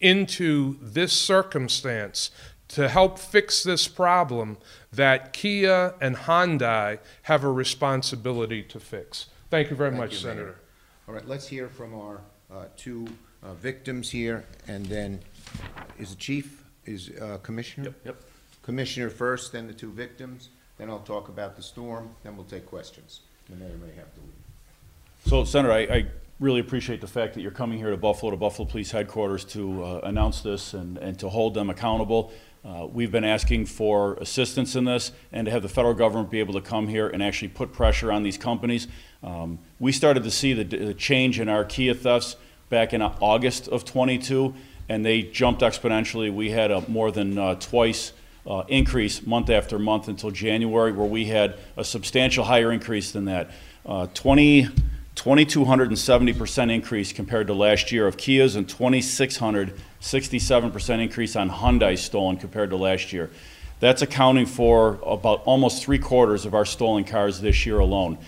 into 0.00 0.76
this 0.82 1.12
circumstance 1.12 2.32
to 2.66 2.88
help 2.88 3.16
fix 3.16 3.62
this 3.62 3.86
problem 3.86 4.58
that 4.92 5.32
Kia 5.32 5.94
and 6.00 6.16
Hyundai 6.16 6.98
have 7.22 7.44
a 7.44 7.52
responsibility 7.52 8.62
to 8.64 8.80
fix. 8.80 9.28
Thank 9.50 9.70
you 9.70 9.76
very 9.76 9.90
Thank 9.90 10.00
much, 10.00 10.20
you, 10.20 10.26
Mayor. 10.26 10.34
Senator. 10.34 10.56
All 11.06 11.14
right, 11.14 11.28
let's 11.28 11.46
hear 11.46 11.68
from 11.68 11.94
our 11.94 12.20
uh, 12.52 12.64
two 12.76 13.06
uh, 13.44 13.54
victims 13.54 14.10
here, 14.10 14.44
and 14.66 14.84
then, 14.86 15.20
is 15.96 16.10
the 16.10 16.16
chief, 16.16 16.64
is 16.86 17.10
uh, 17.20 17.38
Commissioner? 17.44 17.84
Yep, 17.84 17.94
yep. 18.04 18.22
Commissioner 18.62 19.10
first, 19.10 19.52
then 19.52 19.68
the 19.68 19.74
two 19.74 19.92
victims, 19.92 20.48
then 20.76 20.90
I'll 20.90 20.98
talk 20.98 21.28
about 21.28 21.54
the 21.54 21.62
storm, 21.62 22.10
then 22.24 22.36
we'll 22.36 22.46
take 22.46 22.66
questions. 22.66 23.20
The 23.48 23.56
mayor 23.56 23.76
may 23.76 23.94
have 23.96 24.12
to 24.14 24.20
leave. 24.20 25.26
So 25.26 25.44
Senator, 25.44 25.72
I, 25.72 25.80
I 25.80 26.06
really 26.40 26.60
appreciate 26.60 27.00
the 27.00 27.06
fact 27.06 27.34
that 27.34 27.40
you're 27.40 27.50
coming 27.50 27.78
here 27.78 27.90
to 27.90 27.96
Buffalo, 27.96 28.30
to 28.30 28.36
Buffalo 28.36 28.68
Police 28.68 28.90
Headquarters 28.90 29.44
to 29.46 29.84
uh, 29.84 30.00
announce 30.04 30.40
this 30.40 30.74
and, 30.74 30.98
and 30.98 31.18
to 31.18 31.28
hold 31.28 31.54
them 31.54 31.70
accountable. 31.70 32.32
Uh, 32.64 32.86
We've 32.90 33.12
been 33.12 33.24
asking 33.24 33.66
for 33.66 34.14
assistance 34.14 34.74
in 34.74 34.84
this 34.84 35.12
and 35.32 35.44
to 35.44 35.50
have 35.50 35.62
the 35.62 35.68
federal 35.68 35.94
government 35.94 36.30
be 36.30 36.40
able 36.40 36.54
to 36.54 36.60
come 36.60 36.88
here 36.88 37.08
and 37.08 37.22
actually 37.22 37.48
put 37.48 37.72
pressure 37.72 38.10
on 38.10 38.22
these 38.22 38.38
companies. 38.38 38.88
Um, 39.22 39.58
We 39.78 39.92
started 39.92 40.24
to 40.24 40.30
see 40.30 40.54
the, 40.54 40.64
the 40.64 40.94
change 40.94 41.38
in 41.40 41.48
our 41.48 41.64
Kia 41.64 41.94
thefts 41.94 42.36
back 42.70 42.94
in 42.94 43.02
August 43.02 43.68
of 43.68 43.84
'22, 43.84 44.54
and 44.88 45.04
they 45.04 45.22
jumped 45.22 45.60
exponentially. 45.60 46.32
We 46.32 46.50
had 46.50 46.70
a 46.70 46.88
more 46.88 47.10
than 47.10 47.38
uh, 47.38 47.54
twice 47.56 48.12
uh, 48.46 48.64
increase 48.68 49.26
month 49.26 49.50
after 49.50 49.78
month 49.78 50.08
until 50.08 50.30
January, 50.30 50.92
where 50.92 51.06
we 51.06 51.26
had 51.26 51.58
a 51.76 51.84
substantial 51.84 52.44
higher 52.44 52.72
increase 52.72 53.12
than 53.12 53.26
that. 53.26 53.50
Uh, 53.86 54.06
20, 54.14 54.68
2,270% 55.16 56.72
increase 56.72 57.12
compared 57.12 57.46
to 57.46 57.54
last 57.54 57.92
year 57.92 58.06
of 58.06 58.16
Kias 58.16 58.56
and 58.56 58.66
2,667% 58.66 61.02
increase 61.02 61.36
on 61.36 61.50
Hyundai 61.50 61.96
stolen 61.96 62.36
compared 62.36 62.70
to 62.70 62.76
last 62.76 63.12
year. 63.12 63.30
That's 63.80 64.02
accounting 64.02 64.46
for 64.46 64.98
about 65.04 65.42
almost 65.44 65.82
three 65.82 65.98
quarters 65.98 66.46
of 66.46 66.54
our 66.54 66.64
stolen 66.64 67.04
cars 67.04 67.40
this 67.40 67.66
year 67.66 67.78
alone. 67.78 68.18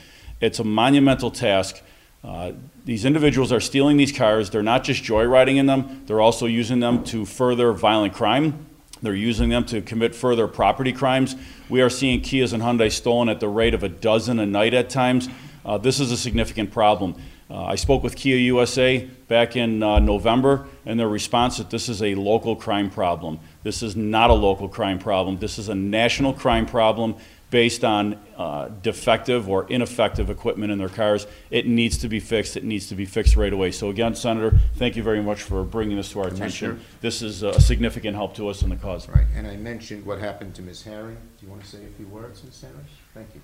It's 0.40 0.58
a 0.58 0.64
monumental 0.64 1.30
task. 1.30 1.80
Uh, 2.22 2.52
These 2.84 3.04
individuals 3.04 3.52
are 3.52 3.60
stealing 3.60 3.96
these 3.96 4.12
cars. 4.12 4.50
They're 4.50 4.62
not 4.62 4.84
just 4.84 5.02
joyriding 5.02 5.56
in 5.56 5.66
them, 5.66 6.02
they're 6.06 6.20
also 6.20 6.46
using 6.46 6.80
them 6.80 7.04
to 7.04 7.24
further 7.24 7.72
violent 7.72 8.14
crime. 8.14 8.65
They're 9.02 9.14
using 9.14 9.48
them 9.48 9.64
to 9.66 9.82
commit 9.82 10.14
further 10.14 10.48
property 10.48 10.92
crimes. 10.92 11.36
We 11.68 11.82
are 11.82 11.90
seeing 11.90 12.20
Kias 12.22 12.52
and 12.52 12.62
Hyundai 12.62 12.90
stolen 12.90 13.28
at 13.28 13.40
the 13.40 13.48
rate 13.48 13.74
of 13.74 13.82
a 13.82 13.88
dozen 13.88 14.38
a 14.38 14.46
night 14.46 14.74
at 14.74 14.88
times. 14.90 15.28
Uh, 15.64 15.78
This 15.78 16.00
is 16.00 16.12
a 16.12 16.16
significant 16.16 16.70
problem. 16.70 17.14
Uh, 17.48 17.64
I 17.64 17.76
spoke 17.76 18.02
with 18.02 18.16
Kia 18.16 18.36
USA 18.36 19.08
back 19.28 19.54
in 19.54 19.80
uh, 19.80 20.00
November, 20.00 20.66
and 20.84 20.98
their 20.98 21.08
response 21.08 21.58
that 21.58 21.70
this 21.70 21.88
is 21.88 22.02
a 22.02 22.16
local 22.16 22.56
crime 22.56 22.90
problem. 22.90 23.38
This 23.62 23.84
is 23.84 23.94
not 23.94 24.30
a 24.30 24.34
local 24.34 24.68
crime 24.68 24.98
problem. 24.98 25.38
This 25.38 25.58
is 25.58 25.68
a 25.68 25.74
national 25.74 26.32
crime 26.32 26.66
problem 26.66 27.14
based 27.50 27.84
on 27.84 28.18
uh, 28.36 28.68
defective 28.82 29.48
or 29.48 29.66
ineffective 29.68 30.30
equipment 30.30 30.72
in 30.72 30.78
their 30.78 30.88
cars. 30.88 31.26
It 31.50 31.66
needs 31.66 31.98
to 31.98 32.08
be 32.08 32.18
fixed. 32.18 32.56
It 32.56 32.64
needs 32.64 32.88
to 32.88 32.94
be 32.94 33.04
fixed 33.06 33.36
right 33.36 33.52
away. 33.52 33.70
So 33.70 33.90
again, 33.90 34.14
Senator, 34.14 34.58
thank 34.76 34.96
you 34.96 35.02
very 35.02 35.22
much 35.22 35.42
for 35.42 35.62
bringing 35.62 35.96
this 35.96 36.10
to 36.12 36.20
our 36.20 36.28
attention. 36.28 36.80
This 37.00 37.22
is 37.22 37.42
a 37.42 37.60
significant 37.60 38.16
help 38.16 38.34
to 38.36 38.48
us 38.48 38.62
in 38.62 38.70
the 38.70 38.76
cause. 38.76 39.08
Right, 39.08 39.26
and 39.34 39.46
I 39.46 39.56
mentioned 39.56 40.04
what 40.04 40.18
happened 40.18 40.54
to 40.56 40.62
Ms. 40.62 40.82
Haring. 40.84 41.14
Do 41.38 41.46
you 41.46 41.48
want 41.48 41.62
to 41.62 41.68
say 41.68 41.78
a 41.84 41.88
few 41.96 42.06
words, 42.08 42.42
Ms. 42.42 42.64
Haring? 42.66 42.84
Thank 43.14 43.28
you. 43.34 43.40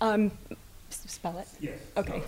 Um, 0.00 0.30
s- 0.90 1.02
spell 1.06 1.38
it? 1.38 1.46
Yes. 1.60 1.78
Okay. 1.96 2.22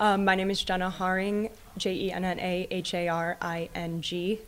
Um, 0.00 0.24
my 0.24 0.34
name 0.36 0.50
is 0.50 0.62
Jenna 0.62 0.94
Haring, 0.96 1.46
E 1.46 1.50
J-E-N-N-A-H-A-R-I-N-G. 1.78 4.38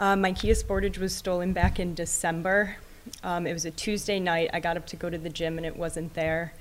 Um, 0.00 0.20
my 0.20 0.32
Kia 0.32 0.54
Sportage 0.54 0.98
was 0.98 1.12
stolen 1.12 1.52
back 1.52 1.80
in 1.80 1.94
December. 1.94 2.76
Um, 3.24 3.48
it 3.48 3.52
was 3.52 3.64
a 3.64 3.72
Tuesday 3.72 4.20
night. 4.20 4.48
I 4.52 4.60
got 4.60 4.76
up 4.76 4.86
to 4.88 4.96
go 4.96 5.10
to 5.10 5.18
the 5.18 5.28
gym 5.28 5.56
and 5.56 5.66
it 5.66 5.76
wasn't 5.76 6.14
there. 6.14 6.52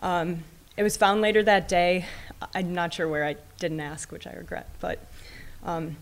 Um, 0.00 0.44
it 0.74 0.82
was 0.82 0.96
found 0.96 1.20
later 1.20 1.42
that 1.42 1.68
day. 1.68 2.06
I'm 2.54 2.72
not 2.72 2.94
sure 2.94 3.06
where. 3.06 3.26
I 3.26 3.36
didn't 3.58 3.80
ask, 3.80 4.10
which 4.10 4.26
I 4.26 4.32
regret. 4.32 4.66
But, 4.80 4.98
um, 5.62 5.98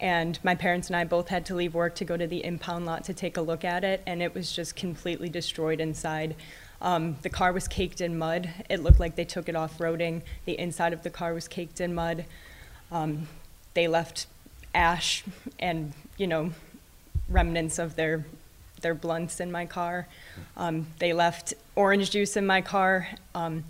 and 0.00 0.40
my 0.42 0.56
parents 0.56 0.88
and 0.88 0.96
I 0.96 1.04
both 1.04 1.28
had 1.28 1.46
to 1.46 1.54
leave 1.54 1.72
work 1.72 1.94
to 1.96 2.04
go 2.04 2.16
to 2.16 2.26
the 2.26 2.44
impound 2.44 2.84
lot 2.84 3.04
to 3.04 3.14
take 3.14 3.36
a 3.36 3.40
look 3.40 3.64
at 3.64 3.84
it, 3.84 4.02
and 4.04 4.20
it 4.20 4.34
was 4.34 4.50
just 4.50 4.74
completely 4.74 5.28
destroyed 5.28 5.80
inside. 5.80 6.34
Um, 6.80 7.16
the 7.22 7.30
car 7.30 7.52
was 7.52 7.68
caked 7.68 8.00
in 8.00 8.18
mud. 8.18 8.50
It 8.68 8.82
looked 8.82 8.98
like 8.98 9.14
they 9.14 9.24
took 9.24 9.48
it 9.48 9.54
off 9.54 9.78
roading. 9.78 10.22
The 10.46 10.58
inside 10.58 10.92
of 10.92 11.04
the 11.04 11.10
car 11.10 11.32
was 11.32 11.46
caked 11.46 11.80
in 11.80 11.94
mud. 11.94 12.24
Um, 12.90 13.28
they 13.74 13.86
left 13.86 14.26
ash 14.74 15.24
and 15.58 15.92
you 16.16 16.26
know 16.26 16.52
remnants 17.28 17.78
of 17.78 17.96
their 17.96 18.24
their 18.82 18.94
blunts 18.94 19.40
in 19.40 19.50
my 19.50 19.64
car. 19.64 20.06
Um, 20.56 20.86
they 20.98 21.12
left 21.12 21.54
orange 21.76 22.10
juice 22.10 22.36
in 22.36 22.46
my 22.46 22.60
car, 22.60 23.08
um, 23.34 23.64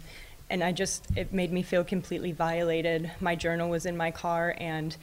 and 0.51 0.65
I 0.65 0.73
just 0.73 1.07
it 1.17 1.33
made 1.33 1.53
me 1.53 1.63
feel 1.63 1.85
completely 1.85 2.33
violated. 2.33 3.11
My 3.21 3.35
journal 3.35 3.69
was 3.69 3.87
in 3.87 3.97
my 3.97 4.11
car, 4.11 4.55
and 4.59 4.97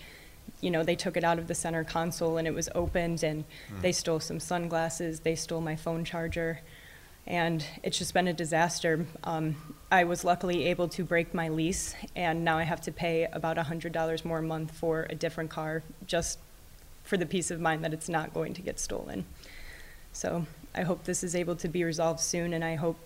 you 0.61 0.71
know 0.71 0.83
they 0.83 0.95
took 0.95 1.15
it 1.15 1.23
out 1.23 1.39
of 1.39 1.47
the 1.47 1.55
center 1.55 1.83
console, 1.83 2.37
and 2.37 2.47
it 2.47 2.53
was 2.53 2.69
opened, 2.75 3.23
and 3.23 3.45
they 3.81 3.91
stole 3.91 4.19
some 4.19 4.39
sunglasses. 4.39 5.21
They 5.21 5.35
stole 5.35 5.61
my 5.61 5.75
phone 5.75 6.03
charger, 6.03 6.61
and 7.25 7.65
it's 7.83 7.97
just 7.97 8.13
been 8.13 8.27
a 8.27 8.33
disaster. 8.33 9.05
Um, 9.23 9.55
I 9.91 10.03
was 10.03 10.23
luckily 10.23 10.67
able 10.67 10.87
to 10.89 11.03
break 11.03 11.33
my 11.33 11.49
lease, 11.49 11.95
and 12.15 12.45
now 12.45 12.59
I 12.59 12.63
have 12.63 12.81
to 12.81 12.91
pay 12.91 13.27
about 13.31 13.57
$100 13.57 14.23
more 14.23 14.37
a 14.37 14.43
month 14.43 14.71
for 14.71 15.07
a 15.09 15.15
different 15.15 15.49
car 15.49 15.81
just 16.05 16.37
for 17.03 17.17
the 17.17 17.25
peace 17.25 17.49
of 17.49 17.59
mind 17.59 17.83
that 17.83 17.91
it's 17.91 18.07
not 18.07 18.31
going 18.31 18.53
to 18.53 18.61
get 18.61 18.79
stolen. 18.79 19.25
So 20.13 20.45
I 20.75 20.83
hope 20.83 21.05
this 21.05 21.23
is 21.23 21.35
able 21.35 21.55
to 21.55 21.67
be 21.67 21.83
resolved 21.83 22.19
soon, 22.19 22.53
and 22.53 22.63
I 22.63 22.75
hope 22.75 22.99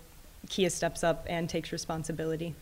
Kia 0.49 0.69
steps 0.69 1.05
up 1.05 1.25
and 1.29 1.49
takes 1.49 1.71
responsibility. 1.71 2.53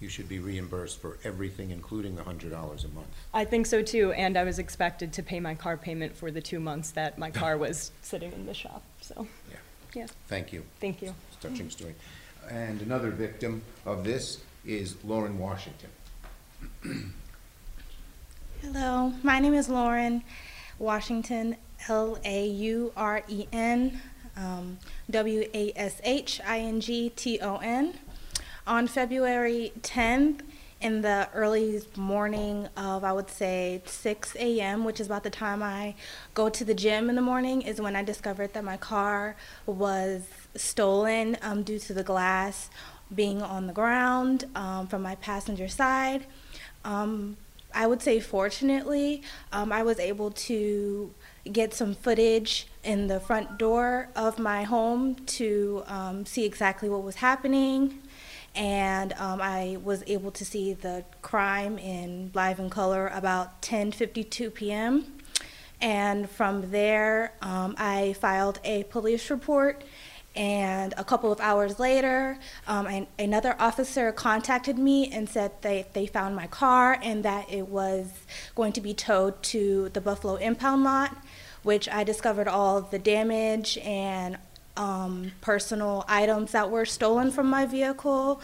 You 0.00 0.08
should 0.08 0.28
be 0.28 0.38
reimbursed 0.38 1.00
for 1.00 1.18
everything, 1.22 1.70
including 1.70 2.16
the 2.16 2.24
hundred 2.24 2.50
dollars 2.50 2.84
a 2.84 2.88
month. 2.88 3.08
I 3.34 3.44
think 3.44 3.66
so 3.66 3.82
too, 3.82 4.12
and 4.12 4.38
I 4.38 4.44
was 4.44 4.58
expected 4.58 5.12
to 5.12 5.22
pay 5.22 5.38
my 5.38 5.54
car 5.54 5.76
payment 5.76 6.16
for 6.16 6.30
the 6.30 6.40
two 6.40 6.60
months 6.60 6.92
that 6.92 7.18
my 7.18 7.30
car 7.42 7.58
was 7.58 7.92
sitting 8.00 8.32
in 8.32 8.46
the 8.46 8.54
shop, 8.54 8.82
so, 9.02 9.26
Yeah, 9.50 9.56
yeah, 9.94 10.06
thank 10.28 10.50
you. 10.50 10.64
thank 10.80 11.02
you. 11.02 11.14
It's 11.28 11.44
a 11.44 11.48
touching 11.48 11.68
story. 11.68 11.94
And 12.50 12.82
another 12.82 13.10
victim 13.10 13.62
of 13.86 14.04
this 14.04 14.40
is 14.64 14.96
Lauren 15.04 15.38
Washington. 15.38 15.90
Hello, 18.60 19.12
my 19.22 19.38
name 19.40 19.54
is 19.54 19.68
Lauren 19.68 20.22
Washington, 20.78 21.56
L 21.88 22.18
A 22.24 22.46
U 22.46 22.92
R 22.96 23.22
E 23.28 23.46
N, 23.52 24.00
um, 24.36 24.78
W 25.10 25.48
A 25.52 25.72
S 25.76 26.00
H 26.04 26.40
I 26.46 26.60
N 26.60 26.80
G 26.80 27.10
T 27.10 27.40
O 27.40 27.56
N. 27.56 27.94
On 28.66 28.86
February 28.86 29.72
10th, 29.82 30.40
in 30.84 31.00
the 31.00 31.26
early 31.32 31.80
morning 31.96 32.68
of, 32.76 33.04
I 33.04 33.12
would 33.12 33.30
say, 33.30 33.80
6 33.86 34.36
a.m., 34.36 34.84
which 34.84 35.00
is 35.00 35.06
about 35.06 35.24
the 35.24 35.30
time 35.30 35.62
I 35.62 35.94
go 36.34 36.50
to 36.50 36.62
the 36.62 36.74
gym 36.74 37.08
in 37.08 37.16
the 37.16 37.22
morning, 37.22 37.62
is 37.62 37.80
when 37.80 37.96
I 37.96 38.02
discovered 38.02 38.52
that 38.52 38.62
my 38.64 38.76
car 38.76 39.34
was 39.64 40.24
stolen 40.54 41.38
um, 41.40 41.62
due 41.62 41.78
to 41.78 41.94
the 41.94 42.02
glass 42.02 42.68
being 43.14 43.40
on 43.40 43.66
the 43.66 43.72
ground 43.72 44.44
um, 44.54 44.86
from 44.86 45.00
my 45.00 45.14
passenger 45.14 45.68
side. 45.68 46.26
Um, 46.84 47.38
I 47.74 47.86
would 47.86 48.02
say, 48.02 48.20
fortunately, 48.20 49.22
um, 49.52 49.72
I 49.72 49.82
was 49.82 49.98
able 49.98 50.32
to 50.32 51.14
get 51.50 51.72
some 51.72 51.94
footage 51.94 52.66
in 52.84 53.06
the 53.06 53.20
front 53.20 53.58
door 53.58 54.10
of 54.14 54.38
my 54.38 54.64
home 54.64 55.14
to 55.38 55.82
um, 55.86 56.26
see 56.26 56.44
exactly 56.44 56.90
what 56.90 57.02
was 57.02 57.16
happening. 57.16 58.00
And 58.54 59.12
um, 59.14 59.40
I 59.42 59.78
was 59.82 60.04
able 60.06 60.30
to 60.32 60.44
see 60.44 60.74
the 60.74 61.04
crime 61.22 61.78
in 61.78 62.30
live 62.34 62.58
in 62.60 62.70
color 62.70 63.08
about 63.08 63.62
10:52 63.62 64.54
p.m. 64.54 65.14
And 65.80 66.30
from 66.30 66.70
there, 66.70 67.34
um, 67.42 67.74
I 67.78 68.14
filed 68.14 68.60
a 68.64 68.84
police 68.84 69.28
report. 69.30 69.84
And 70.36 70.94
a 70.96 71.04
couple 71.04 71.30
of 71.30 71.40
hours 71.40 71.78
later, 71.78 72.38
um, 72.66 72.86
an, 72.86 73.06
another 73.18 73.54
officer 73.60 74.10
contacted 74.10 74.78
me 74.78 75.08
and 75.12 75.28
said 75.28 75.52
they, 75.62 75.86
they 75.92 76.06
found 76.06 76.34
my 76.34 76.48
car 76.48 76.98
and 77.02 77.24
that 77.24 77.52
it 77.52 77.68
was 77.68 78.06
going 78.56 78.72
to 78.72 78.80
be 78.80 78.94
towed 78.94 79.40
to 79.44 79.90
the 79.90 80.00
Buffalo 80.00 80.34
impound 80.36 80.82
lot, 80.82 81.16
which 81.62 81.88
I 81.88 82.02
discovered 82.02 82.48
all 82.48 82.80
the 82.80 82.98
damage 82.98 83.78
and 83.78 84.38
um, 84.76 85.32
personal 85.40 86.04
items 86.08 86.52
that 86.52 86.70
were 86.70 86.84
stolen 86.84 87.30
from 87.30 87.48
my 87.48 87.66
vehicle. 87.66 88.40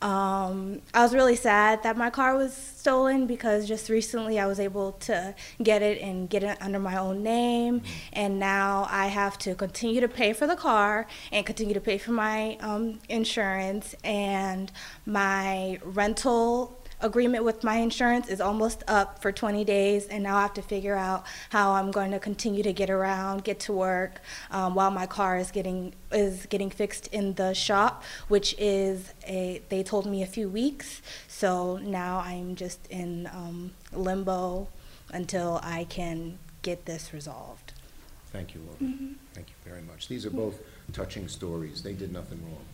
Um, 0.00 0.82
I 0.94 1.02
was 1.02 1.12
really 1.12 1.34
sad 1.34 1.82
that 1.82 1.96
my 1.96 2.08
car 2.08 2.36
was 2.36 2.54
stolen 2.54 3.26
because 3.26 3.66
just 3.66 3.88
recently 3.88 4.38
I 4.38 4.46
was 4.46 4.60
able 4.60 4.92
to 4.92 5.34
get 5.60 5.82
it 5.82 6.00
and 6.00 6.30
get 6.30 6.44
it 6.44 6.56
under 6.60 6.78
my 6.78 6.96
own 6.96 7.24
name, 7.24 7.82
and 8.12 8.38
now 8.38 8.86
I 8.90 9.08
have 9.08 9.38
to 9.38 9.56
continue 9.56 10.00
to 10.00 10.06
pay 10.06 10.32
for 10.32 10.46
the 10.46 10.54
car 10.54 11.08
and 11.32 11.44
continue 11.44 11.74
to 11.74 11.80
pay 11.80 11.98
for 11.98 12.12
my 12.12 12.56
um, 12.60 13.00
insurance 13.08 13.96
and 14.04 14.70
my 15.04 15.80
rental 15.82 16.77
agreement 17.00 17.44
with 17.44 17.62
my 17.62 17.76
insurance 17.76 18.28
is 18.28 18.40
almost 18.40 18.82
up 18.88 19.20
for 19.22 19.32
20 19.32 19.64
days, 19.64 20.06
and 20.06 20.22
now 20.22 20.36
I 20.36 20.42
have 20.42 20.54
to 20.54 20.62
figure 20.62 20.96
out 20.96 21.24
how 21.50 21.72
I'm 21.72 21.90
going 21.90 22.10
to 22.10 22.18
continue 22.18 22.62
to 22.62 22.72
get 22.72 22.90
around, 22.90 23.44
get 23.44 23.60
to 23.60 23.72
work, 23.72 24.20
um, 24.50 24.74
while 24.74 24.90
my 24.90 25.06
car 25.06 25.38
is 25.38 25.50
getting 25.50 25.92
is 26.10 26.46
getting 26.46 26.70
fixed 26.70 27.06
in 27.08 27.34
the 27.34 27.54
shop, 27.54 28.02
which 28.28 28.54
is 28.58 29.12
a 29.26 29.62
they 29.68 29.82
told 29.82 30.06
me 30.06 30.22
a 30.22 30.26
few 30.26 30.48
weeks. 30.48 31.02
So 31.28 31.76
now 31.78 32.20
I'm 32.24 32.56
just 32.56 32.86
in 32.88 33.28
um, 33.32 33.72
limbo 33.92 34.68
until 35.12 35.60
I 35.62 35.84
can 35.84 36.38
get 36.62 36.84
this 36.84 37.12
resolved. 37.12 37.72
Thank 38.32 38.54
you, 38.54 38.60
Lauren. 38.60 39.18
Thank 39.32 39.48
you 39.48 39.54
very 39.64 39.82
much. 39.82 40.08
These 40.08 40.26
are 40.26 40.30
both 40.30 40.60
touching 40.92 41.28
stories. 41.28 41.82
They 41.82 41.94
did 41.94 42.12
nothing 42.12 42.42
wrong. 42.44 42.64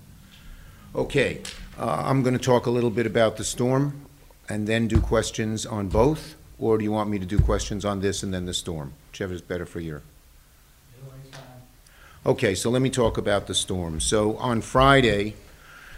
Okay, 0.96 1.40
uh, 1.78 2.02
I'm 2.04 2.22
going 2.22 2.36
to 2.38 2.44
talk 2.44 2.66
a 2.66 2.70
little 2.70 2.90
bit 2.90 3.06
about 3.06 3.36
the 3.36 3.44
storm 3.44 4.06
and 4.48 4.66
then 4.66 4.88
do 4.88 5.00
questions 5.00 5.64
on 5.66 5.88
both, 5.88 6.34
or 6.58 6.78
do 6.78 6.84
you 6.84 6.92
want 6.92 7.10
me 7.10 7.18
to 7.18 7.26
do 7.26 7.38
questions 7.38 7.84
on 7.84 8.00
this 8.00 8.22
and 8.22 8.32
then 8.32 8.46
the 8.46 8.54
storm? 8.54 8.92
Whichever 9.10 9.34
is 9.34 9.42
better 9.42 9.66
for 9.66 9.80
you. 9.80 10.02
Okay, 12.26 12.54
so 12.54 12.70
let 12.70 12.80
me 12.80 12.88
talk 12.88 13.18
about 13.18 13.46
the 13.46 13.54
storm. 13.54 14.00
So 14.00 14.36
on 14.38 14.62
Friday, 14.62 15.34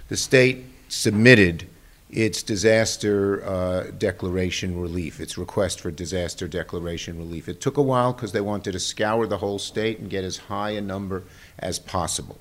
the 0.09 0.17
state 0.17 0.65
submitted 0.89 1.69
its 2.11 2.43
disaster 2.43 3.45
uh, 3.45 3.91
declaration 3.97 4.81
relief, 4.81 5.21
its 5.21 5.37
request 5.37 5.81
for 5.81 5.91
disaster 5.91 6.49
declaration 6.49 7.19
relief. 7.19 7.49
It 7.49 7.61
took 7.61 7.77
a 7.77 7.83
while 7.83 8.13
because 8.13 8.33
they 8.33 8.41
wanted 8.41 8.73
to 8.73 8.81
scour 8.81 9.27
the 9.27 9.39
whole 9.39 9.59
state 9.59 9.99
and 9.99 10.11
get 10.11 10.25
as 10.25 10.37
high 10.37 10.71
a 10.71 10.81
number 10.81 11.25
as 11.59 11.79
possible. 11.79 12.39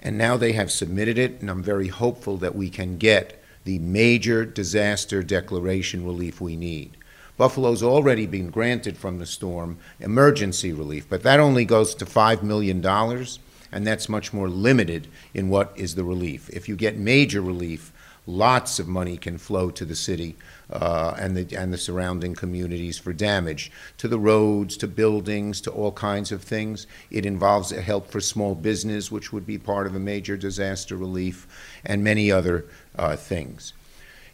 And 0.00 0.16
now 0.16 0.36
they 0.36 0.52
have 0.52 0.70
submitted 0.70 1.18
it, 1.18 1.40
and 1.40 1.50
I'm 1.50 1.62
very 1.62 1.88
hopeful 1.88 2.36
that 2.38 2.54
we 2.54 2.70
can 2.70 2.98
get 2.98 3.42
the 3.68 3.78
major 3.80 4.46
disaster 4.46 5.22
declaration 5.22 6.02
relief 6.02 6.40
we 6.40 6.56
need. 6.56 6.96
Buffalo's 7.36 7.82
already 7.82 8.24
been 8.24 8.48
granted 8.48 8.96
from 8.96 9.18
the 9.18 9.26
storm 9.26 9.76
emergency 10.00 10.72
relief, 10.72 11.06
but 11.06 11.22
that 11.22 11.38
only 11.38 11.66
goes 11.66 11.94
to 11.94 12.06
$5 12.06 12.42
million, 12.42 12.82
and 13.70 13.86
that's 13.86 14.08
much 14.08 14.32
more 14.32 14.48
limited 14.48 15.06
in 15.34 15.50
what 15.50 15.74
is 15.76 15.96
the 15.96 16.02
relief. 16.02 16.48
If 16.48 16.66
you 16.66 16.76
get 16.76 16.96
major 16.96 17.42
relief, 17.42 17.92
lots 18.28 18.78
of 18.78 18.86
money 18.86 19.16
can 19.16 19.38
flow 19.38 19.70
to 19.70 19.86
the 19.86 19.96
city 19.96 20.36
uh, 20.70 21.14
and, 21.18 21.34
the, 21.34 21.56
and 21.56 21.72
the 21.72 21.78
surrounding 21.78 22.34
communities 22.34 22.98
for 22.98 23.14
damage 23.14 23.72
to 23.96 24.06
the 24.06 24.18
roads, 24.18 24.76
to 24.76 24.86
buildings, 24.86 25.62
to 25.62 25.70
all 25.70 25.92
kinds 25.92 26.30
of 26.30 26.42
things. 26.42 26.86
It 27.10 27.24
involves 27.24 27.70
help 27.70 28.10
for 28.10 28.20
small 28.20 28.54
business, 28.54 29.10
which 29.10 29.32
would 29.32 29.46
be 29.46 29.56
part 29.56 29.86
of 29.86 29.94
a 29.94 29.98
major 29.98 30.36
disaster 30.36 30.94
relief, 30.94 31.46
and 31.86 32.04
many 32.04 32.30
other 32.30 32.66
uh, 32.96 33.16
things. 33.16 33.72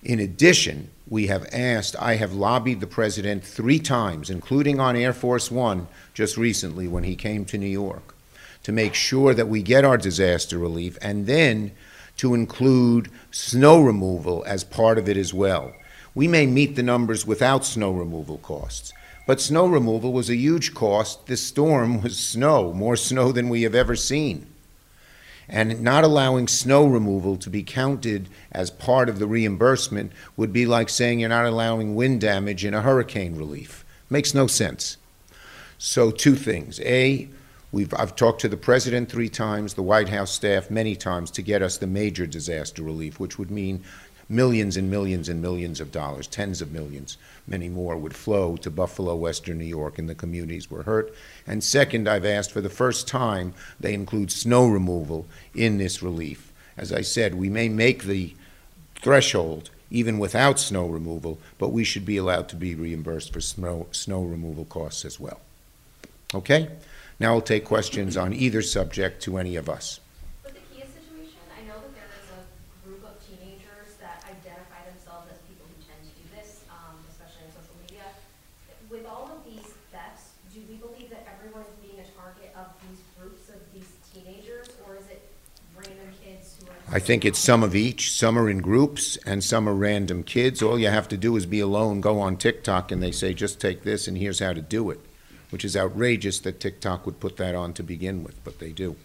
In 0.03 0.19
addition, 0.19 0.91
we 1.09 1.29
have 1.29 1.47
asked, 1.53 1.95
I 2.01 2.17
have 2.17 2.35
lobbied 2.35 2.81
the 2.81 2.89
president 2.89 3.45
three 3.45 3.79
times, 3.79 4.29
including 4.29 4.81
on 4.81 4.97
Air 4.97 5.13
Force 5.13 5.53
One 5.53 5.87
just 6.15 6.37
recently 6.37 6.89
when 6.89 7.05
he 7.05 7.15
came 7.15 7.45
to 7.45 7.59
New 7.59 7.67
York, 7.67 8.15
to 8.65 8.73
make 8.73 8.95
sure 8.95 9.35
that 9.35 9.49
we 9.49 9.63
get 9.63 9.85
our 9.85 9.97
disaster 9.97 10.59
relief 10.59 10.99
and 11.01 11.27
then 11.27 11.71
to 12.17 12.35
include 12.35 13.11
snow 13.31 13.81
removal 13.81 14.45
as 14.47 14.65
part 14.65 14.99
of 14.99 15.09
it 15.09 15.17
as 15.17 15.35
well. 15.35 15.75
We 16.15 16.29
may 16.29 16.47
meet 16.47 16.77
the 16.77 16.83
numbers 16.83 17.27
without 17.27 17.65
snow 17.65 17.93
removal 17.93 18.39
costs, 18.39 18.93
but 19.27 19.41
snow 19.41 19.67
removal 19.67 20.13
was 20.13 20.31
a 20.31 20.37
huge 20.37 20.75
cost. 20.75 21.27
This 21.27 21.43
storm 21.43 22.03
was 22.03 22.19
snow, 22.19 22.73
more 22.73 22.97
snow 22.97 23.33
than 23.33 23.49
we 23.49 23.63
have 23.63 23.75
ever 23.75 23.97
seen. 23.97 24.47
And 25.49 25.83
not 25.83 26.05
allowing 26.05 26.49
snow 26.49 26.87
removal 26.87 27.37
to 27.37 27.51
be 27.51 27.63
counted 27.63 28.29
as 28.51 28.71
part 28.71 29.09
of 29.09 29.19
the 29.19 29.27
reimbursement 29.27 30.13
would 30.37 30.53
be 30.53 30.67
like 30.67 30.89
saying 30.89 31.21
you're 31.21 31.29
not 31.29 31.45
allowing 31.45 31.95
wind 31.95 32.21
damage 32.21 32.65
in 32.65 32.75
a 32.75 32.81
hurricane 32.83 33.37
relief. 33.37 33.85
Makes 34.09 34.35
no 34.35 34.47
sense. 34.47 34.97
So, 35.77 36.11
two 36.11 36.35
things. 36.35 36.81
A, 36.81 37.29
We've, 37.75 37.93
I've 37.95 38.15
talked 38.15 38.41
to 38.43 38.49
the 38.49 38.57
president 38.57 39.11
three 39.11 39.29
times, 39.29 39.75
the 39.75 39.83
White 39.83 40.09
House 40.09 40.31
staff 40.31 40.71
many 40.71 40.95
times 40.95 41.33
to 41.33 41.43
get 41.43 41.61
us 41.61 41.77
the 41.77 41.89
major 41.89 42.25
disaster 42.25 42.85
relief, 42.85 43.19
which 43.19 43.37
would 43.37 43.51
mean 43.51 43.83
millions 44.29 44.77
and 44.77 44.89
millions 44.89 45.29
and 45.29 45.43
millions 45.43 45.81
of 45.81 45.91
dollars, 45.91 46.29
tens 46.29 46.63
of 46.63 46.71
millions, 46.71 47.17
many 47.49 47.69
more 47.69 47.97
would 47.97 48.15
flow 48.15 48.57
to 48.59 48.71
Buffalo, 48.71 49.17
Western 49.17 49.59
New 49.59 49.65
York, 49.65 49.99
and 49.99 50.09
the 50.09 50.15
communities 50.15 50.71
were 50.71 50.85
hurt. 50.85 51.13
And 51.49 51.65
second, 51.65 52.09
I've 52.09 52.25
asked 52.25 52.53
for 52.53 52.61
the 52.61 52.71
first 52.71 53.09
time 53.09 53.55
they 53.81 53.93
include 53.93 54.31
snow 54.31 54.69
removal 54.69 55.27
in 55.53 55.79
this 55.79 56.01
relief. 56.01 56.53
As 56.77 56.93
I 56.93 57.01
said, 57.01 57.35
we 57.35 57.49
may 57.51 57.69
make 57.69 58.05
the 58.05 58.37
threshold 59.03 59.71
even 59.91 60.21
without 60.21 60.61
snow 60.61 60.87
removal, 60.87 61.41
but 61.59 61.73
we 61.73 61.83
should 61.83 62.07
be 62.07 62.19
allowed 62.19 62.49
to 62.51 62.57
be 62.57 62.77
reimbursed 62.77 63.33
for 63.33 63.41
snow, 63.41 63.89
snow 63.91 64.23
removal 64.23 64.65
costs 64.65 65.05
as 65.05 65.19
well. 65.19 65.41
Okay? 66.33 66.69
Now 67.21 67.35
I'll 67.35 67.41
take 67.41 67.65
questions 67.65 68.17
on 68.17 68.33
either 68.33 68.63
subject 68.63 69.23
to 69.25 69.39
any 69.39 69.57
of 69.57 69.69
us. 69.69 70.01
With 70.45 70.55
the 70.55 70.61
Kia 70.75 70.87
situation, 70.87 71.39
I 71.55 71.63
know 71.67 71.79
that 71.79 71.95
there 71.95 72.11
is 72.19 72.29
a 72.35 72.87
group 72.87 73.05
of 73.05 73.15
teenagers 73.23 73.95
that 74.01 74.25
identify 74.27 74.83
themselves 74.91 75.31
as 75.31 75.39
people 75.47 75.67
who 75.71 75.79
tend 75.87 76.03
to 76.03 76.11
do 76.11 76.27
this, 76.35 76.65
um, 76.71 76.99
especially 77.11 77.47
on 77.47 77.53
social 77.55 77.79
media. 77.87 78.03
With 78.91 79.07
all 79.07 79.31
of 79.31 79.47
these 79.47 79.71
thefts, 79.95 80.35
do 80.53 80.61
we 80.69 80.75
believe 80.83 81.11
that 81.11 81.27
everyone 81.31 81.63
is 81.63 81.75
being 81.79 82.03
a 82.03 82.09
target 82.19 82.51
of 82.59 82.75
these 82.83 82.99
groups 83.15 83.49
of 83.49 83.63
these 83.71 83.95
teenagers, 84.11 84.75
or 84.87 84.97
is 84.97 85.07
it 85.07 85.23
random 85.79 86.11
kids 86.19 86.59
who 86.59 86.67
are? 86.67 86.97
I 86.97 86.99
think 86.99 87.25
it's 87.25 87.39
some 87.39 87.63
of 87.63 87.75
each. 87.75 88.13
Some 88.13 88.37
are 88.37 88.51
in 88.51 88.59
groups 88.59 89.17
and 89.25 89.43
some 89.43 89.69
are 89.69 89.75
random 89.75 90.23
kids. 90.23 90.63
All 90.63 90.79
you 90.79 90.89
have 90.89 91.09
to 91.09 91.17
do 91.17 91.37
is 91.37 91.47
be 91.47 91.61
alone, 91.61 92.01
go 92.01 92.21
on 92.21 92.37
TikTok, 92.37 92.91
and 92.93 93.03
they 93.03 93.11
say, 93.11 93.35
just 93.35 93.61
take 93.61 93.83
this 93.83 94.07
and 94.07 94.19
here's 94.19 94.41
how 94.41 94.53
to 94.53 94.61
do 94.61 94.91
it, 94.91 95.01
which 95.55 95.65
is 95.65 95.77
outrageous 95.77 96.41
that 96.41 96.59
TikTok 96.59 97.07
would 97.07 97.21
put 97.21 97.37
that 97.37 97.55
on 97.55 97.73
to 97.75 97.85
begin 97.85 98.25
with, 98.25 98.43
but 98.43 98.59
they 98.59 98.73
do. 98.73 98.97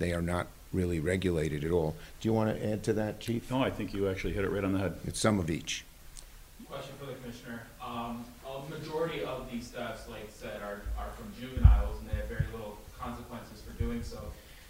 They 0.00 0.12
are 0.12 0.20
not 0.20 0.48
really 0.72 0.98
regulated 0.98 1.62
at 1.62 1.70
all. 1.70 1.94
Do 2.18 2.26
you 2.26 2.32
want 2.32 2.50
to 2.50 2.68
add 2.68 2.82
to 2.82 2.92
that, 2.94 3.20
Chief? 3.20 3.48
No, 3.48 3.62
I 3.62 3.70
think 3.70 3.94
you 3.94 4.08
actually 4.08 4.32
hit 4.32 4.44
it 4.44 4.50
right 4.50 4.64
on 4.64 4.72
the 4.72 4.80
head. 4.80 4.96
It's 5.06 5.20
some 5.20 5.38
of 5.38 5.48
each. 5.48 5.84
Question 6.66 6.94
for 6.98 7.06
the 7.06 7.12
commissioner. 7.12 7.62
Um, 7.80 8.24
a 8.44 8.68
majority 8.68 9.22
of 9.22 9.48
these 9.52 9.68
thefts, 9.68 10.08
like 10.08 10.28
said, 10.30 10.60
are, 10.62 10.82
are 10.98 11.12
from 11.16 11.30
juveniles 11.40 12.00
and 12.00 12.10
they 12.10 12.16
have 12.16 12.26
very 12.26 12.46
little 12.50 12.76
consequences 12.98 13.62
for 13.62 13.80
doing 13.80 14.02
so. 14.02 14.18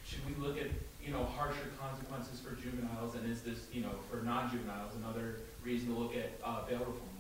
Should 0.05 0.21
we 0.29 0.47
look 0.47 0.59
at, 0.59 0.67
you 1.03 1.11
know, 1.11 1.25
harsher 1.25 1.73
consequences 1.81 2.39
for 2.41 2.55
juveniles 2.61 3.15
and 3.15 3.33
is 3.33 3.41
this, 3.41 3.65
you 3.73 3.81
know, 3.81 3.97
for 4.11 4.19
non-juveniles 4.19 4.93
another 5.03 5.37
reason 5.65 5.89
to 5.89 5.99
look 5.99 6.15
at, 6.15 6.33
uh, 6.45 6.67
bail 6.69 6.81
reform 6.81 7.01
law? 7.01 7.14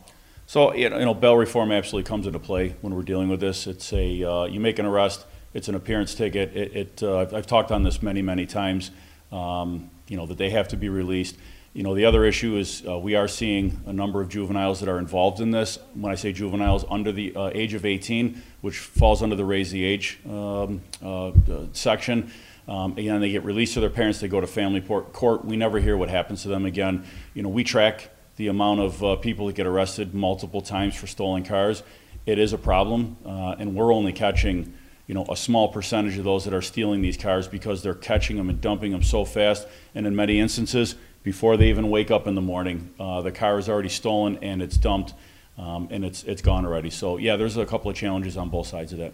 So, 0.46 0.74
you 0.74 0.90
know, 0.90 1.14
bail 1.14 1.36
reform 1.36 1.72
absolutely 1.72 2.06
comes 2.06 2.26
into 2.26 2.38
play 2.38 2.76
when 2.82 2.94
we're 2.94 3.02
dealing 3.02 3.28
with 3.28 3.40
this. 3.40 3.66
It's 3.66 3.92
a, 3.92 4.22
uh, 4.24 4.44
you 4.44 4.60
make 4.60 4.78
an 4.78 4.84
arrest, 4.84 5.24
it's 5.54 5.68
an 5.68 5.74
appearance 5.74 6.14
ticket. 6.14 6.54
It, 6.54 6.76
it 6.76 7.02
uh, 7.02 7.20
I've, 7.20 7.34
I've 7.34 7.46
talked 7.46 7.72
on 7.72 7.82
this 7.82 8.02
many, 8.02 8.20
many 8.20 8.44
times, 8.44 8.90
um, 9.32 9.90
you 10.06 10.16
know, 10.16 10.26
that 10.26 10.36
they 10.36 10.50
have 10.50 10.68
to 10.68 10.76
be 10.76 10.90
released. 10.90 11.36
You 11.72 11.82
know, 11.82 11.94
the 11.94 12.04
other 12.04 12.24
issue 12.24 12.56
is 12.56 12.84
uh, 12.86 12.98
we 12.98 13.16
are 13.16 13.26
seeing 13.26 13.80
a 13.86 13.92
number 13.92 14.20
of 14.20 14.28
juveniles 14.28 14.80
that 14.80 14.88
are 14.88 14.98
involved 14.98 15.40
in 15.40 15.50
this. 15.50 15.78
When 15.94 16.12
I 16.12 16.14
say 16.14 16.32
juveniles, 16.32 16.84
under 16.88 17.10
the 17.10 17.34
uh, 17.34 17.50
age 17.52 17.74
of 17.74 17.84
18, 17.84 18.40
which 18.60 18.78
falls 18.78 19.22
under 19.22 19.34
the 19.34 19.44
raise 19.44 19.72
the 19.72 19.82
age 19.82 20.20
um, 20.28 20.82
uh, 21.02 21.28
uh, 21.28 21.32
section. 21.72 22.30
Um, 22.68 22.92
again, 22.92 23.20
they 23.20 23.30
get 23.30 23.44
released 23.44 23.74
to 23.74 23.80
their 23.80 23.90
parents. 23.90 24.20
They 24.20 24.28
go 24.28 24.40
to 24.40 24.46
family 24.46 24.80
court. 24.80 25.44
We 25.44 25.56
never 25.56 25.80
hear 25.80 25.96
what 25.96 26.10
happens 26.10 26.42
to 26.42 26.48
them 26.48 26.64
again. 26.64 27.04
You 27.34 27.42
know, 27.42 27.48
we 27.48 27.64
track 27.64 28.10
the 28.36 28.48
amount 28.48 28.80
of 28.80 29.04
uh, 29.04 29.16
people 29.16 29.46
that 29.46 29.56
get 29.56 29.66
arrested 29.66 30.14
multiple 30.14 30.60
times 30.60 30.94
for 30.94 31.06
stolen 31.06 31.44
cars. 31.44 31.82
It 32.26 32.38
is 32.38 32.52
a 32.52 32.58
problem, 32.58 33.16
uh, 33.24 33.56
and 33.58 33.74
we're 33.74 33.92
only 33.92 34.12
catching, 34.12 34.74
you 35.06 35.14
know, 35.14 35.26
a 35.28 35.36
small 35.36 35.68
percentage 35.68 36.16
of 36.18 36.24
those 36.24 36.44
that 36.44 36.54
are 36.54 36.62
stealing 36.62 37.02
these 37.02 37.16
cars 37.16 37.46
because 37.46 37.82
they're 37.82 37.94
catching 37.94 38.36
them 38.36 38.48
and 38.48 38.60
dumping 38.60 38.92
them 38.92 39.02
so 39.02 39.24
fast. 39.24 39.66
And 39.94 40.06
in 40.06 40.16
many 40.16 40.40
instances, 40.40 40.96
before 41.22 41.56
they 41.56 41.68
even 41.68 41.88
wake 41.90 42.10
up 42.10 42.26
in 42.26 42.34
the 42.34 42.42
morning, 42.42 42.92
uh, 43.00 43.22
the 43.22 43.32
car 43.32 43.58
is 43.58 43.68
already 43.68 43.88
stolen 43.88 44.38
and 44.42 44.60
it's 44.60 44.76
dumped, 44.76 45.14
um, 45.56 45.88
and 45.90 46.04
it's 46.04 46.22
it's 46.24 46.42
gone 46.42 46.66
already. 46.66 46.90
So 46.90 47.16
yeah, 47.16 47.36
there's 47.36 47.56
a 47.56 47.64
couple 47.64 47.90
of 47.90 47.96
challenges 47.96 48.36
on 48.36 48.50
both 48.50 48.66
sides 48.66 48.92
of 48.92 48.98
that. 48.98 49.12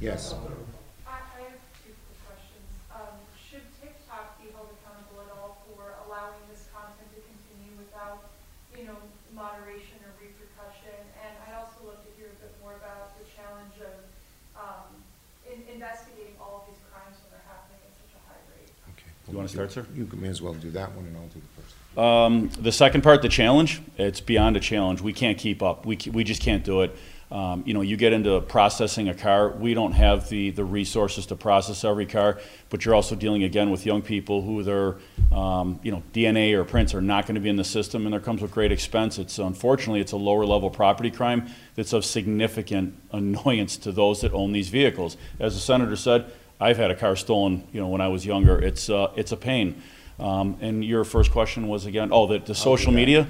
Yes. 0.00 0.34
I, 1.06 1.14
I 1.14 1.46
have 1.46 1.60
two 1.84 1.94
quick 1.94 2.18
questions. 2.26 2.66
Um, 2.90 3.14
should 3.38 3.62
TikTok 3.78 4.40
be 4.42 4.50
held 4.50 4.72
accountable 4.80 5.22
at 5.22 5.30
all 5.36 5.62
for 5.68 5.94
allowing 6.08 6.42
this 6.50 6.66
content 6.74 7.06
to 7.14 7.20
continue 7.22 7.76
without, 7.78 8.32
you 8.74 8.90
know, 8.90 8.98
moderation 9.30 10.00
or 10.02 10.10
repercussion? 10.18 10.98
And 11.22 11.32
I'd 11.46 11.54
also 11.54 11.86
love 11.86 12.02
to 12.02 12.10
hear 12.18 12.34
a 12.34 12.38
bit 12.42 12.50
more 12.64 12.74
about 12.80 13.14
the 13.20 13.28
challenge 13.30 13.78
of, 13.78 13.94
um, 14.58 14.90
in, 15.46 15.62
investigating 15.70 16.34
all 16.42 16.64
of 16.64 16.72
these 16.72 16.82
crimes 16.90 17.14
when 17.22 17.30
they're 17.36 17.46
happening 17.46 17.78
at 17.84 17.94
such 17.94 18.10
a 18.16 18.22
high 18.26 18.42
rate. 18.56 18.72
You 19.34 19.38
want 19.38 19.48
to 19.50 19.56
start, 19.56 19.72
sir? 19.72 19.84
You 19.96 20.08
may 20.12 20.28
as 20.28 20.40
well 20.40 20.54
do 20.54 20.70
that 20.70 20.92
one 20.92 21.06
and 21.06 21.16
I'll 21.16 21.26
do 21.26 21.40
the 21.40 21.60
first. 21.60 21.98
Um, 21.98 22.50
the 22.62 22.70
second 22.70 23.02
part, 23.02 23.20
the 23.20 23.28
challenge, 23.28 23.82
it's 23.98 24.20
beyond 24.20 24.56
a 24.56 24.60
challenge. 24.60 25.00
We 25.00 25.12
can't 25.12 25.36
keep 25.36 25.60
up. 25.60 25.84
We, 25.84 25.98
we 26.12 26.22
just 26.22 26.40
can't 26.40 26.62
do 26.62 26.82
it. 26.82 26.96
Um, 27.32 27.64
you 27.66 27.74
know, 27.74 27.80
you 27.80 27.96
get 27.96 28.12
into 28.12 28.40
processing 28.42 29.08
a 29.08 29.14
car, 29.14 29.48
we 29.48 29.74
don't 29.74 29.90
have 29.90 30.28
the, 30.28 30.50
the 30.50 30.64
resources 30.64 31.26
to 31.26 31.34
process 31.34 31.82
every 31.82 32.06
car, 32.06 32.38
but 32.70 32.84
you're 32.84 32.94
also 32.94 33.16
dealing 33.16 33.42
again 33.42 33.70
with 33.70 33.84
young 33.84 34.02
people 34.02 34.40
who 34.40 34.62
their, 34.62 34.98
um, 35.36 35.80
you 35.82 35.90
know, 35.90 36.00
DNA 36.12 36.52
or 36.52 36.62
prints 36.62 36.94
are 36.94 37.02
not 37.02 37.26
going 37.26 37.34
to 37.34 37.40
be 37.40 37.48
in 37.48 37.56
the 37.56 37.64
system, 37.64 38.06
and 38.06 38.12
there 38.12 38.20
comes 38.20 38.40
with 38.40 38.52
great 38.52 38.70
expense. 38.70 39.18
It's 39.18 39.38
unfortunately, 39.38 40.00
it's 40.00 40.12
a 40.12 40.16
lower 40.16 40.46
level 40.46 40.70
property 40.70 41.10
crime 41.10 41.48
that's 41.74 41.92
of 41.92 42.04
significant 42.04 42.94
annoyance 43.10 43.78
to 43.78 43.90
those 43.90 44.20
that 44.20 44.32
own 44.32 44.52
these 44.52 44.68
vehicles. 44.68 45.16
As 45.40 45.54
the 45.54 45.60
senator 45.60 45.96
said, 45.96 46.30
I've 46.60 46.76
had 46.76 46.90
a 46.90 46.94
car 46.94 47.16
stolen, 47.16 47.66
you 47.72 47.80
know, 47.80 47.88
when 47.88 48.00
I 48.00 48.08
was 48.08 48.24
younger. 48.24 48.58
It's, 48.58 48.88
uh, 48.88 49.12
it's 49.16 49.32
a 49.32 49.36
pain. 49.36 49.82
Um, 50.18 50.56
and 50.60 50.84
your 50.84 51.04
first 51.04 51.32
question 51.32 51.66
was 51.66 51.86
again, 51.86 52.10
oh, 52.12 52.26
the, 52.26 52.38
the 52.38 52.54
social 52.54 52.92
that. 52.92 52.96
media? 52.96 53.26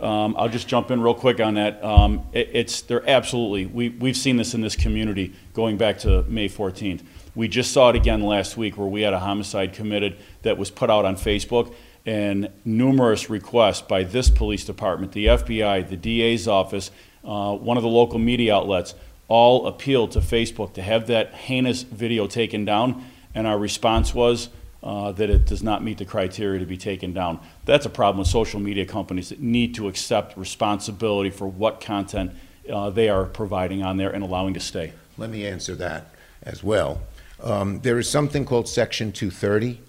Um, 0.00 0.34
I'll 0.36 0.48
just 0.48 0.66
jump 0.66 0.90
in 0.90 1.00
real 1.00 1.14
quick 1.14 1.40
on 1.40 1.54
that. 1.54 1.82
Um, 1.82 2.26
it, 2.32 2.50
it's, 2.52 2.82
they're 2.82 3.08
absolutely, 3.08 3.66
we, 3.66 3.90
we've 3.90 4.16
seen 4.16 4.36
this 4.36 4.52
in 4.54 4.60
this 4.60 4.74
community 4.74 5.32
going 5.52 5.76
back 5.76 5.98
to 6.00 6.22
May 6.24 6.48
14th. 6.48 7.02
We 7.36 7.48
just 7.48 7.72
saw 7.72 7.90
it 7.90 7.96
again 7.96 8.22
last 8.22 8.56
week 8.56 8.76
where 8.76 8.88
we 8.88 9.02
had 9.02 9.12
a 9.12 9.20
homicide 9.20 9.72
committed 9.72 10.16
that 10.42 10.58
was 10.58 10.70
put 10.70 10.90
out 10.90 11.04
on 11.04 11.16
Facebook. 11.16 11.74
and 12.06 12.50
numerous 12.64 13.30
requests 13.30 13.80
by 13.80 14.02
this 14.02 14.28
police 14.28 14.64
department, 14.64 15.12
the 15.12 15.26
FBI, 15.26 15.88
the 15.88 15.96
DA's 15.96 16.46
office, 16.46 16.90
uh, 17.24 17.54
one 17.54 17.78
of 17.78 17.82
the 17.82 17.88
local 17.88 18.18
media 18.18 18.54
outlets, 18.54 18.94
all 19.28 19.66
appealed 19.66 20.12
to 20.12 20.20
Facebook 20.20 20.74
to 20.74 20.82
have 20.82 21.06
that 21.06 21.34
heinous 21.34 21.82
video 21.82 22.26
taken 22.26 22.64
down, 22.64 23.04
and 23.34 23.46
our 23.46 23.58
response 23.58 24.14
was 24.14 24.48
uh, 24.82 25.12
that 25.12 25.30
it 25.30 25.46
does 25.46 25.62
not 25.62 25.82
meet 25.82 25.98
the 25.98 26.04
criteria 26.04 26.60
to 26.60 26.66
be 26.66 26.76
taken 26.76 27.12
down. 27.12 27.40
That's 27.64 27.86
a 27.86 27.90
problem 27.90 28.18
with 28.18 28.28
social 28.28 28.60
media 28.60 28.84
companies 28.84 29.30
that 29.30 29.40
need 29.40 29.74
to 29.76 29.88
accept 29.88 30.36
responsibility 30.36 31.30
for 31.30 31.48
what 31.48 31.80
content 31.80 32.32
uh, 32.70 32.90
they 32.90 33.08
are 33.08 33.24
providing 33.24 33.82
on 33.82 33.96
there 33.96 34.10
and 34.10 34.22
allowing 34.22 34.54
to 34.54 34.60
stay. 34.60 34.92
Let 35.16 35.30
me 35.30 35.46
answer 35.46 35.74
that 35.76 36.10
as 36.42 36.62
well. 36.62 37.00
Um, 37.42 37.80
There 37.80 37.98
is 37.98 38.10
something 38.10 38.44
called 38.44 38.68
Section 38.68 39.12
230, 39.12 39.80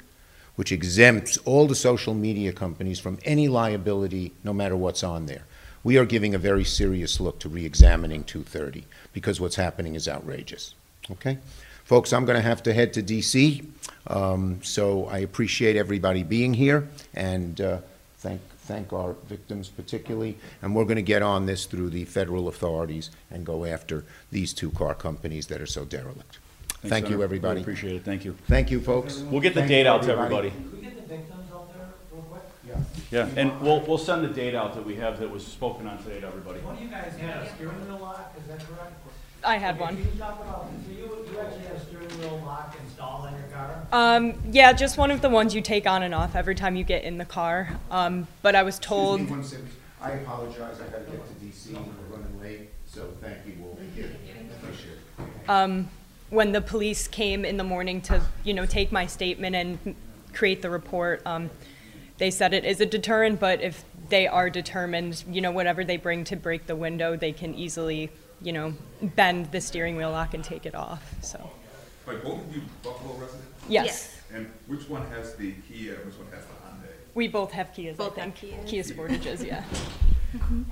which 0.55 0.71
exempts 0.71 1.37
all 1.39 1.67
the 1.67 1.75
social 1.75 2.13
media 2.13 2.53
companies 2.53 2.99
from 2.99 3.19
any 3.25 3.47
liability, 3.47 4.33
no 4.43 4.53
matter 4.53 4.77
what's 4.77 5.03
on 5.03 5.25
there. 5.25 5.45
We 5.85 5.99
are 5.99 6.05
giving 6.05 6.33
a 6.33 6.39
very 6.39 6.63
serious 6.63 7.19
look 7.19 7.37
to 7.41 7.47
re-examining 7.47 8.23
230, 8.23 8.85
because 9.13 9.39
what's 9.39 9.55
happening 9.55 9.93
is 9.93 10.07
outrageous. 10.07 10.73
Okay? 11.11 11.37
Folks, 11.83 12.11
I'm 12.11 12.25
going 12.25 12.37
to 12.37 12.41
have 12.41 12.63
to 12.63 12.73
head 12.73 12.91
to 12.93 13.03
DC, 13.03 13.63
um, 14.07 14.63
so 14.63 15.05
I 15.05 15.19
appreciate 15.19 15.75
everybody 15.75 16.23
being 16.23 16.55
here, 16.55 16.89
and 17.13 17.61
uh, 17.61 17.77
thank, 18.17 18.41
thank 18.61 18.93
our 18.93 19.13
victims 19.27 19.69
particularly, 19.69 20.39
and 20.63 20.75
we're 20.75 20.85
going 20.85 20.95
to 20.95 21.03
get 21.03 21.21
on 21.21 21.45
this 21.45 21.67
through 21.67 21.91
the 21.91 22.05
federal 22.05 22.47
authorities 22.47 23.11
and 23.29 23.45
go 23.45 23.63
after 23.63 24.05
these 24.31 24.53
two 24.53 24.71
car 24.71 24.95
companies 24.95 25.45
that 25.47 25.61
are 25.61 25.67
so 25.67 25.85
derelict. 25.85 26.39
Thanks, 26.67 26.89
Thank 26.89 27.09
you, 27.11 27.21
everybody. 27.21 27.59
Really 27.59 27.61
appreciate 27.61 27.95
it. 27.97 28.03
Thank 28.03 28.25
you. 28.25 28.35
Thank 28.47 28.71
you, 28.71 28.81
folks. 28.81 29.19
We'll 29.19 29.39
get 29.39 29.53
the 29.53 29.61
Thank 29.61 29.85
out 29.85 30.01
to 30.01 30.11
everybody 30.11 30.51
we 30.73 30.81
get 30.81 30.95
the 30.95 31.15
victims 31.15 31.45
out 31.53 31.71
there 31.75 31.87
real 32.11 32.23
quick? 32.23 32.41
Yeah, 33.15 33.29
and 33.37 33.61
we'll, 33.61 33.79
we'll 33.79 33.97
send 33.97 34.25
the 34.25 34.27
date 34.27 34.55
out 34.55 34.75
that 34.75 34.85
we 34.85 34.95
have 34.97 35.21
that 35.21 35.31
was 35.31 35.47
spoken 35.47 35.87
on 35.87 35.97
today 36.03 36.19
to 36.19 36.27
everybody. 36.27 36.59
One 36.59 36.75
of 36.75 36.81
you 36.81 36.89
guys 36.89 37.15
had 37.17 37.43
a 37.43 37.55
steering 37.55 37.87
wheel 37.87 37.99
lock, 37.99 38.33
is 38.37 38.45
that 38.47 38.59
correct? 38.67 38.91
I 39.41 39.55
had 39.55 39.75
Okay, 39.75 39.83
one. 39.83 39.95
Can 39.95 40.05
you 40.05 40.19
talk 40.19 40.41
about, 40.41 40.67
so 40.85 40.91
you, 40.91 41.25
you 41.31 41.39
actually 41.39 41.61
had 41.61 41.77
a 41.77 41.85
steering 41.85 42.09
wheel 42.19 42.41
lock 42.45 42.75
installed 42.83 43.27
on 43.27 43.33
your 43.33 43.47
car? 43.53 43.87
Um, 43.93 44.33
yeah, 44.51 44.73
just 44.73 44.97
one 44.97 45.11
of 45.11 45.21
the 45.21 45.29
ones 45.29 45.55
you 45.55 45.61
take 45.61 45.87
on 45.87 46.03
and 46.03 46.13
off 46.13 46.35
every 46.35 46.55
time 46.55 46.75
you 46.75 46.83
get 46.83 47.05
in 47.05 47.17
the 47.17 47.23
car. 47.23 47.69
Um, 47.89 48.27
but 48.41 48.53
I 48.53 48.63
was 48.63 48.79
told. 48.79 49.21
Excuse 49.21 49.31
me 49.31 49.37
one 49.37 49.47
second. 49.47 49.69
I 50.01 50.11
apologize, 50.11 50.81
I 50.81 50.91
gotta 50.91 51.05
get 51.09 51.25
to 51.25 51.45
DC, 51.45 51.67
and 51.69 51.85
we're 51.85 52.17
running 52.17 52.41
late, 52.41 52.69
so 52.85 53.13
thank 53.21 53.37
you, 53.47 53.53
we'll 53.61 53.75
be 53.75 53.85
here. 53.95 54.11
Appreciate 54.61 54.97
it. 55.19 55.49
um, 55.49 55.87
when 56.31 56.51
the 56.51 56.59
police 56.59 57.07
came 57.07 57.45
in 57.45 57.55
the 57.55 57.63
morning 57.63 58.01
to, 58.01 58.21
you 58.43 58.53
know, 58.53 58.65
take 58.65 58.91
my 58.91 59.05
statement 59.05 59.55
and 59.55 59.95
create 60.33 60.61
the 60.61 60.69
report, 60.69 61.21
um, 61.25 61.49
they 62.17 62.31
said 62.31 62.53
it 62.53 62.65
is 62.65 62.79
a 62.81 62.85
deterrent, 62.85 63.39
but 63.39 63.61
if 63.61 63.83
they 64.09 64.27
are 64.27 64.49
determined, 64.49 65.23
you 65.29 65.41
know, 65.41 65.51
whatever 65.51 65.83
they 65.83 65.97
bring 65.97 66.23
to 66.25 66.35
break 66.35 66.67
the 66.67 66.75
window, 66.75 67.15
they 67.15 67.31
can 67.31 67.55
easily, 67.55 68.09
you 68.41 68.53
know, 68.53 68.73
bend 69.01 69.51
the 69.51 69.61
steering 69.61 69.95
wheel 69.95 70.11
lock 70.11 70.33
and 70.33 70.43
take 70.43 70.65
it 70.65 70.75
off, 70.75 71.03
so. 71.21 71.49
Like 72.07 72.23
both 72.23 72.41
of 72.41 72.55
you 72.55 72.61
Buffalo 72.83 73.13
residents? 73.15 73.47
Yes. 73.67 73.85
Yes. 73.85 74.11
And 74.33 74.51
which 74.67 74.89
one 74.89 75.05
has 75.07 75.35
the 75.35 75.53
Kia 75.67 75.95
and 75.95 76.05
which 76.05 76.15
one 76.15 76.27
has 76.31 76.45
the 76.45 76.53
Hyundai? 76.53 76.91
We 77.13 77.27
both 77.27 77.51
have 77.51 77.71
Kias, 77.73 77.97
Both 77.97 78.17
I 78.17 78.25
have 78.25 78.35
think. 78.35 78.53
Kias. 78.53 78.67
Kia 78.67 78.83
Sportages, 78.83 79.45
yeah. 79.45 79.63
Can 80.33 80.65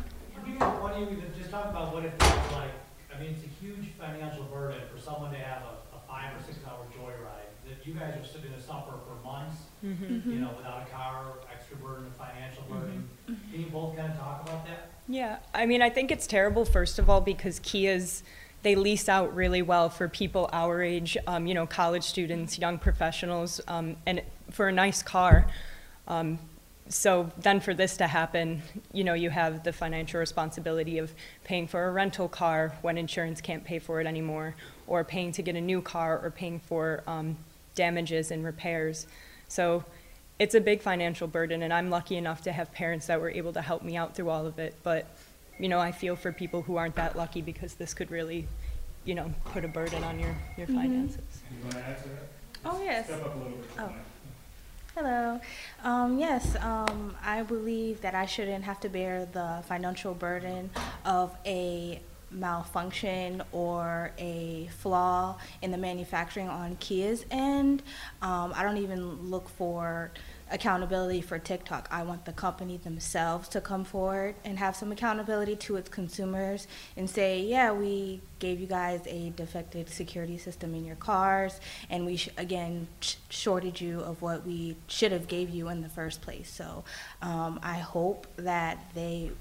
you, 0.46 0.60
one 0.60 0.92
of 0.92 1.00
you, 1.00 1.18
could 1.18 1.36
just 1.38 1.50
talk 1.50 1.70
about 1.70 1.94
what 1.94 2.04
it 2.04 2.12
feels 2.20 2.52
like, 2.52 2.72
I 3.16 3.20
mean, 3.20 3.36
it's 3.36 3.46
a 3.46 3.64
huge 3.64 3.92
financial 3.98 4.44
burden 4.46 4.82
for 4.94 5.00
someone 5.00 5.32
to 5.32 5.38
have 5.38 5.64
a, 5.64 5.96
a 5.96 6.00
five 6.08 6.36
or 6.36 6.44
six 6.44 6.58
hour 6.68 6.86
joyride, 6.92 7.43
that 7.74 7.88
you 7.88 7.94
guys 7.94 8.14
are 8.20 8.26
sitting 8.26 8.54
to 8.54 8.62
suffer 8.62 8.94
for 9.08 9.16
months, 9.28 9.56
Mhm. 9.84 10.26
you 10.26 10.40
know, 10.40 10.50
without 10.58 10.88
a 10.88 10.92
car, 10.92 11.34
extra 11.52 11.76
burden, 11.78 12.06
of 12.08 12.14
financial 12.16 12.64
burden. 12.64 13.08
Can 13.26 13.60
you 13.60 13.68
both 13.68 13.96
kind 13.96 14.12
of 14.12 14.18
talk 14.18 14.44
about 14.44 14.66
that? 14.66 14.90
Yeah, 15.08 15.38
I 15.54 15.66
mean, 15.66 15.82
I 15.82 15.90
think 15.90 16.12
it's 16.12 16.28
terrible, 16.28 16.66
first 16.66 17.00
of 17.00 17.10
all, 17.10 17.22
because 17.22 17.60
Kias, 17.60 18.22
they 18.62 18.76
lease 18.76 19.10
out 19.10 19.36
really 19.36 19.62
well 19.62 19.90
for 19.90 20.08
people 20.08 20.50
our 20.54 20.82
age, 20.82 21.18
um, 21.28 21.46
you 21.48 21.54
know, 21.54 21.66
college 21.68 22.04
students, 22.04 22.58
young 22.58 22.78
professionals, 22.78 23.60
um, 23.68 23.98
and 24.06 24.22
for 24.52 24.70
a 24.70 24.72
nice 24.72 25.04
car. 25.04 25.48
Um, 26.08 26.40
so 26.88 27.32
then 27.38 27.60
for 27.60 27.74
this 27.74 27.98
to 27.98 28.08
happen, 28.08 28.62
you 28.94 29.04
know, 29.04 29.14
you 29.14 29.30
have 29.30 29.64
the 29.64 29.74
financial 29.74 30.20
responsibility 30.20 30.98
of 30.98 31.14
paying 31.44 31.68
for 31.68 31.86
a 31.88 31.92
rental 31.92 32.30
car 32.30 32.74
when 32.82 32.98
insurance 32.98 33.42
can't 33.42 33.64
pay 33.66 33.80
for 33.80 34.00
it 34.00 34.08
anymore, 34.08 34.56
or 34.88 35.04
paying 35.04 35.32
to 35.34 35.42
get 35.42 35.56
a 35.56 35.62
new 35.62 35.82
car, 35.82 36.20
or 36.24 36.30
paying 36.32 36.60
for 36.60 37.04
um, 37.08 37.38
damages 37.76 38.32
and 38.32 38.44
repairs. 38.44 39.08
So 39.48 39.84
it's 40.40 40.56
a 40.56 40.62
big 40.62 40.82
financial 40.82 41.28
burden, 41.28 41.62
and 41.64 41.72
I'm 41.74 41.90
lucky 41.90 42.16
enough 42.18 42.42
to 42.44 42.52
have 42.52 42.72
parents 42.74 43.08
that 43.08 43.20
were 43.22 43.30
able 43.30 43.54
to 43.54 43.62
help 43.62 43.84
me 43.84 43.96
out 43.96 44.16
through 44.16 44.30
all 44.30 44.46
of 44.46 44.60
it. 44.60 44.76
But, 44.84 45.06
you 45.60 45.70
know, 45.70 45.80
I 45.80 45.92
feel 45.92 46.16
for 46.16 46.32
people 46.32 46.64
who 46.64 46.78
aren't 46.78 46.96
that 46.96 47.16
lucky 47.16 47.42
because 47.42 47.76
this 47.76 47.94
could 47.94 48.10
really, 48.12 48.48
you 49.06 49.16
know, 49.16 49.34
put 49.46 49.64
a 49.64 49.68
burden 49.68 50.04
on 50.04 50.20
your, 50.20 50.36
your 50.58 50.68
Mhm. 50.68 50.76
finances. 50.76 51.20
You 51.52 51.66
wanna 51.66 51.80
answer 51.86 52.10
that? 52.10 52.28
Oh, 52.66 52.82
yes. 52.84 53.06
Step 53.06 53.26
up 53.26 53.36
a 53.36 53.38
little 53.38 53.52
bit. 53.58 53.70
Oh. 53.80 53.94
Hello. 54.96 55.42
Um, 55.84 56.20
yes, 56.20 56.56
um, 56.62 57.16
I 57.26 57.42
believe 57.42 58.02
that 58.02 58.14
I 58.14 58.28
shouldn't 58.28 58.64
have 58.64 58.80
to 58.82 58.90
bear 58.90 59.26
the 59.26 59.64
financial 59.68 60.14
burden 60.14 60.70
of 61.04 61.36
a 61.46 62.00
malfunction 62.34 63.44
or 63.52 64.12
a 64.18 64.70
flaw 64.80 65.38
in 65.62 65.72
the 65.72 65.78
manufacturing 65.78 66.50
on 66.50 66.76
Kia's 66.78 67.26
end. 67.32 67.84
Um, 68.22 68.54
I 68.56 68.64
don't 68.64 68.78
even 68.78 69.30
look 69.30 69.50
for 69.50 70.12
accountability 70.52 71.22
for 71.22 71.40
TikTok. 71.40 71.88
I 71.90 72.04
want 72.04 72.26
the 72.26 72.32
company 72.32 72.78
themselves 72.78 73.50
to 73.50 73.62
come 73.62 73.84
forward 73.84 74.36
and 74.46 74.60
have 74.60 74.76
some 74.76 74.92
accountability 74.92 75.56
to 75.56 75.78
its 75.78 75.90
consumers 75.90 76.68
and 76.96 77.10
say, 77.10 77.42
yeah, 77.42 77.72
we 77.72 78.22
gave 78.40 78.60
you 78.60 78.68
guys 78.68 79.02
a 79.08 79.32
defective 79.36 79.90
security 79.90 80.38
system 80.38 80.76
in 80.76 80.86
your 80.86 80.98
cars, 80.98 81.60
and 81.90 82.06
we 82.06 82.22
again 82.38 82.88
sh- 83.00 83.16
shorted 83.30 83.80
you 83.80 84.02
of 84.02 84.22
what 84.22 84.46
we 84.46 84.76
should 84.88 85.12
have 85.12 85.28
gave 85.28 85.50
you 85.50 85.70
in 85.70 85.82
the 85.82 85.90
first 85.90 86.22
place. 86.22 86.52
So 86.52 86.84
um, 87.22 87.60
I 87.64 87.80
hope 87.80 88.28
that 88.36 88.78
they 88.94 89.32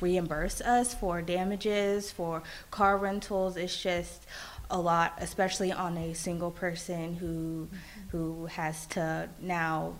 reimburse 0.00 0.60
us 0.60 0.94
for 0.94 1.22
damages, 1.22 2.10
for 2.10 2.42
car 2.70 2.96
rentals. 2.96 3.56
It's 3.56 3.80
just 3.80 4.26
a 4.70 4.78
lot, 4.78 5.14
especially 5.18 5.72
on 5.72 5.96
a 5.96 6.14
single 6.14 6.50
person 6.50 7.16
who 7.16 7.68
who 8.10 8.46
has 8.46 8.86
to 8.86 9.28
now 9.40 9.94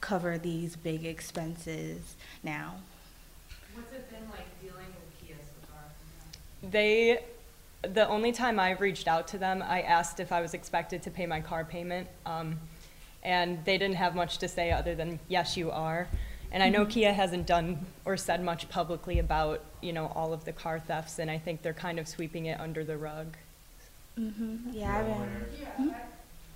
cover 0.00 0.36
these 0.36 0.76
big 0.76 1.06
expenses 1.06 2.16
now. 2.42 2.74
What's 3.74 3.92
it 3.92 4.10
been 4.10 4.28
like 4.30 4.60
dealing 4.60 4.86
with 4.86 5.26
Kia 5.26 5.36
so 5.36 5.66
far? 5.72 6.70
They, 6.70 7.24
the 7.82 8.06
only 8.08 8.32
time 8.32 8.60
I've 8.60 8.80
reached 8.80 9.08
out 9.08 9.28
to 9.28 9.38
them, 9.38 9.62
I 9.66 9.82
asked 9.82 10.20
if 10.20 10.32
I 10.32 10.42
was 10.42 10.54
expected 10.54 11.02
to 11.04 11.10
pay 11.10 11.24
my 11.24 11.40
car 11.40 11.64
payment, 11.64 12.08
um, 12.26 12.58
and 13.22 13.64
they 13.64 13.78
didn't 13.78 13.96
have 13.96 14.14
much 14.14 14.38
to 14.38 14.48
say 14.48 14.72
other 14.72 14.94
than, 14.94 15.20
yes, 15.28 15.56
you 15.56 15.70
are. 15.70 16.08
And 16.52 16.62
I 16.62 16.68
know 16.68 16.84
Mhm. 16.84 16.90
Kia 16.90 17.12
hasn't 17.14 17.46
done 17.46 17.86
or 18.04 18.16
said 18.16 18.44
much 18.44 18.68
publicly 18.68 19.18
about, 19.18 19.64
you 19.80 19.92
know, 19.92 20.12
all 20.14 20.32
of 20.34 20.44
the 20.44 20.52
car 20.52 20.78
thefts, 20.78 21.18
and 21.18 21.30
I 21.30 21.38
think 21.38 21.62
they're 21.62 21.72
kind 21.72 21.98
of 21.98 22.06
sweeping 22.06 22.44
it 22.46 22.60
under 22.60 22.84
the 22.84 22.98
rug. 22.98 23.36
Mm-hmm. 24.18 24.70
Yeah, 24.72 24.98
I've 24.98 25.06
been. 25.06 25.46
Yeah, 25.58 25.68
I, 25.80 25.94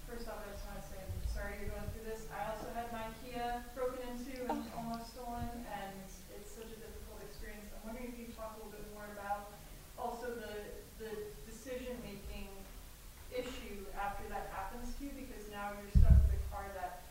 first 0.07 0.29
off, 0.29 0.45
I 0.45 0.53
just 0.53 0.67
wanna 0.69 0.85
say, 0.93 1.01
I'm 1.01 1.33
sorry 1.33 1.55
you're 1.65 1.73
going 1.73 1.89
through 1.97 2.05
this. 2.13 2.29
I 2.29 2.45
also 2.53 2.69
had 2.77 2.93
my 2.93 3.09
Kia 3.25 3.65
broken 3.75 4.05
into 4.13 4.45
and 4.53 4.61
almost 4.77 5.17
stolen, 5.17 5.49
and 5.65 5.97
it's 6.37 6.53
such 6.53 6.69
a 6.69 6.77
difficult 6.77 7.25
experience. 7.25 7.73
I'm 7.73 7.89
wondering 7.89 8.13
if 8.13 8.21
you 8.21 8.27
could 8.29 8.37
talk 8.37 8.53
a 8.53 8.57
little 8.61 8.77
bit 8.77 8.85
more 8.93 9.09
about 9.17 9.49
also 9.97 10.29
the, 10.37 10.77
the 11.01 11.13
decision-making 11.49 12.53
issue 13.33 13.89
after 13.97 14.29
that 14.29 14.53
happens 14.53 14.93
to 15.01 15.09
you, 15.09 15.17
because 15.17 15.49
now 15.49 15.73
you're 15.81 15.97
stuck 15.97 16.21
with 16.29 16.37
a 16.37 16.41
car 16.53 16.69
that 16.77 17.09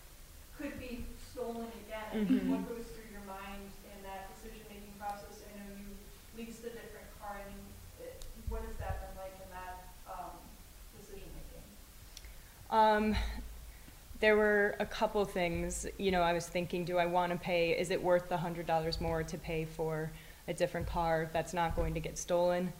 could 0.61 0.77
be 0.77 1.09
stolen 1.33 1.67
again. 1.89 2.05
And 2.13 2.29
Mhm. 2.29 2.47
what 2.53 2.61
goes 2.69 2.85
through 2.93 3.09
your 3.09 3.25
mind 3.25 3.65
in 3.89 3.97
that 4.05 4.29
decision-making 4.37 4.93
process? 5.01 5.41
I 5.49 5.57
know 5.57 5.73
you 5.73 5.89
leased 6.37 6.61
a 6.63 6.69
different 6.69 7.09
car, 7.19 7.41
and 7.41 7.57
it- 7.99 8.21
what 8.47 8.61
has 8.61 8.77
that 8.77 9.01
been 9.01 9.17
like 9.19 9.35
in 9.41 9.49
that, 9.51 9.89
um, 10.07 10.37
decision-making? 10.97 11.65
Um, 12.75 13.15
there 14.19 14.35
were 14.35 14.75
a 14.81 14.85
couple 14.85 15.23
things, 15.23 15.87
you 15.97 16.11
know, 16.11 16.21
I 16.21 16.33
was 16.33 16.45
thinking, 16.45 16.83
do 16.83 16.97
I 16.97 17.05
want 17.05 17.31
to 17.31 17.37
pay, 17.37 17.71
is 17.71 17.89
it 17.89 18.03
worth 18.03 18.27
the 18.27 18.35
hundred 18.35 18.67
dollars 18.67 18.99
more 18.99 19.23
to 19.23 19.37
pay 19.37 19.63
for 19.63 20.11
a 20.49 20.53
different 20.53 20.85
car 20.85 21.29
that's 21.31 21.53
not 21.53 21.77
going 21.77 21.93
to 21.93 22.01
get 22.01 22.17
stolen? 22.17 22.73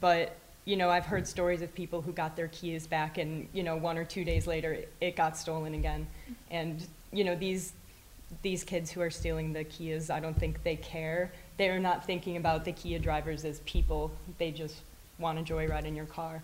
But, 0.00 0.36
you 0.66 0.76
know, 0.76 0.88
I've 0.88 1.06
heard 1.06 1.26
stories 1.26 1.62
of 1.62 1.74
people 1.74 2.00
who 2.00 2.12
got 2.12 2.36
their 2.36 2.46
keys 2.46 2.86
back 2.86 3.18
and, 3.18 3.48
you 3.52 3.64
know, 3.64 3.76
one 3.76 3.98
or 3.98 4.04
two 4.04 4.24
days 4.24 4.46
later, 4.46 4.84
it- 5.00 5.16
got 5.16 5.36
stolen 5.36 5.74
again. 5.74 6.06
And, 6.52 6.86
you 7.12 7.24
know, 7.24 7.34
these, 7.34 7.72
these 8.42 8.62
kids 8.62 8.88
who 8.88 9.00
are 9.00 9.10
stealing 9.10 9.52
the 9.52 9.64
Kias, 9.64 10.10
I 10.10 10.20
don't 10.20 10.38
think 10.38 10.62
they 10.62 10.76
care. 10.76 11.32
They're 11.56 11.80
not 11.80 12.06
thinking 12.06 12.36
about 12.36 12.64
the 12.64 12.70
Kia 12.70 13.00
drivers 13.00 13.44
as 13.44 13.58
people, 13.60 14.12
they 14.38 14.52
just 14.52 14.76
want 15.18 15.44
to 15.44 15.52
joyride 15.52 15.86
in 15.86 15.96
your 15.96 16.06
car. 16.06 16.40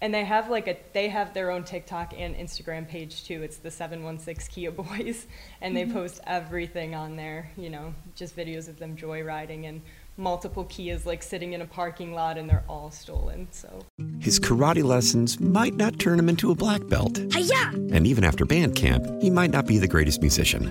And 0.00 0.12
they 0.12 0.24
have 0.24 0.50
like 0.50 0.68
a 0.68 0.76
they 0.92 1.08
have 1.08 1.32
their 1.32 1.50
own 1.50 1.64
TikTok 1.64 2.12
and 2.16 2.34
Instagram 2.36 2.86
page 2.86 3.24
too. 3.24 3.42
It's 3.42 3.56
the 3.56 3.70
716 3.70 4.52
Kia 4.52 4.70
Boys 4.70 5.26
and 5.62 5.74
they 5.76 5.84
Mhm. 5.84 5.92
post 5.94 6.20
everything 6.26 6.94
on 6.94 7.16
there, 7.16 7.50
you 7.56 7.70
know, 7.70 7.94
just 8.14 8.36
videos 8.36 8.68
of 8.68 8.78
them 8.78 8.96
joyriding 8.96 9.66
and 9.68 9.80
multiple 10.16 10.64
Kias 10.66 11.06
like 11.06 11.22
sitting 11.22 11.54
in 11.54 11.60
a 11.62 11.66
parking 11.66 12.12
lot 12.12 12.36
and 12.38 12.48
they're 12.48 12.64
all 12.68 12.90
stolen. 12.90 13.48
So 13.50 13.84
His 14.20 14.38
karate 14.38 14.84
lessons 14.84 15.40
might 15.40 15.74
not 15.74 15.98
turn 15.98 16.18
him 16.18 16.28
into 16.28 16.50
a 16.50 16.54
black 16.54 16.86
belt. 16.88 17.16
And 17.18 18.06
even 18.06 18.24
after 18.24 18.44
band 18.44 18.76
camp, 18.76 19.06
he 19.22 19.30
might 19.30 19.50
not 19.50 19.66
be 19.66 19.78
the 19.78 19.88
greatest 19.88 20.20
musician. 20.20 20.70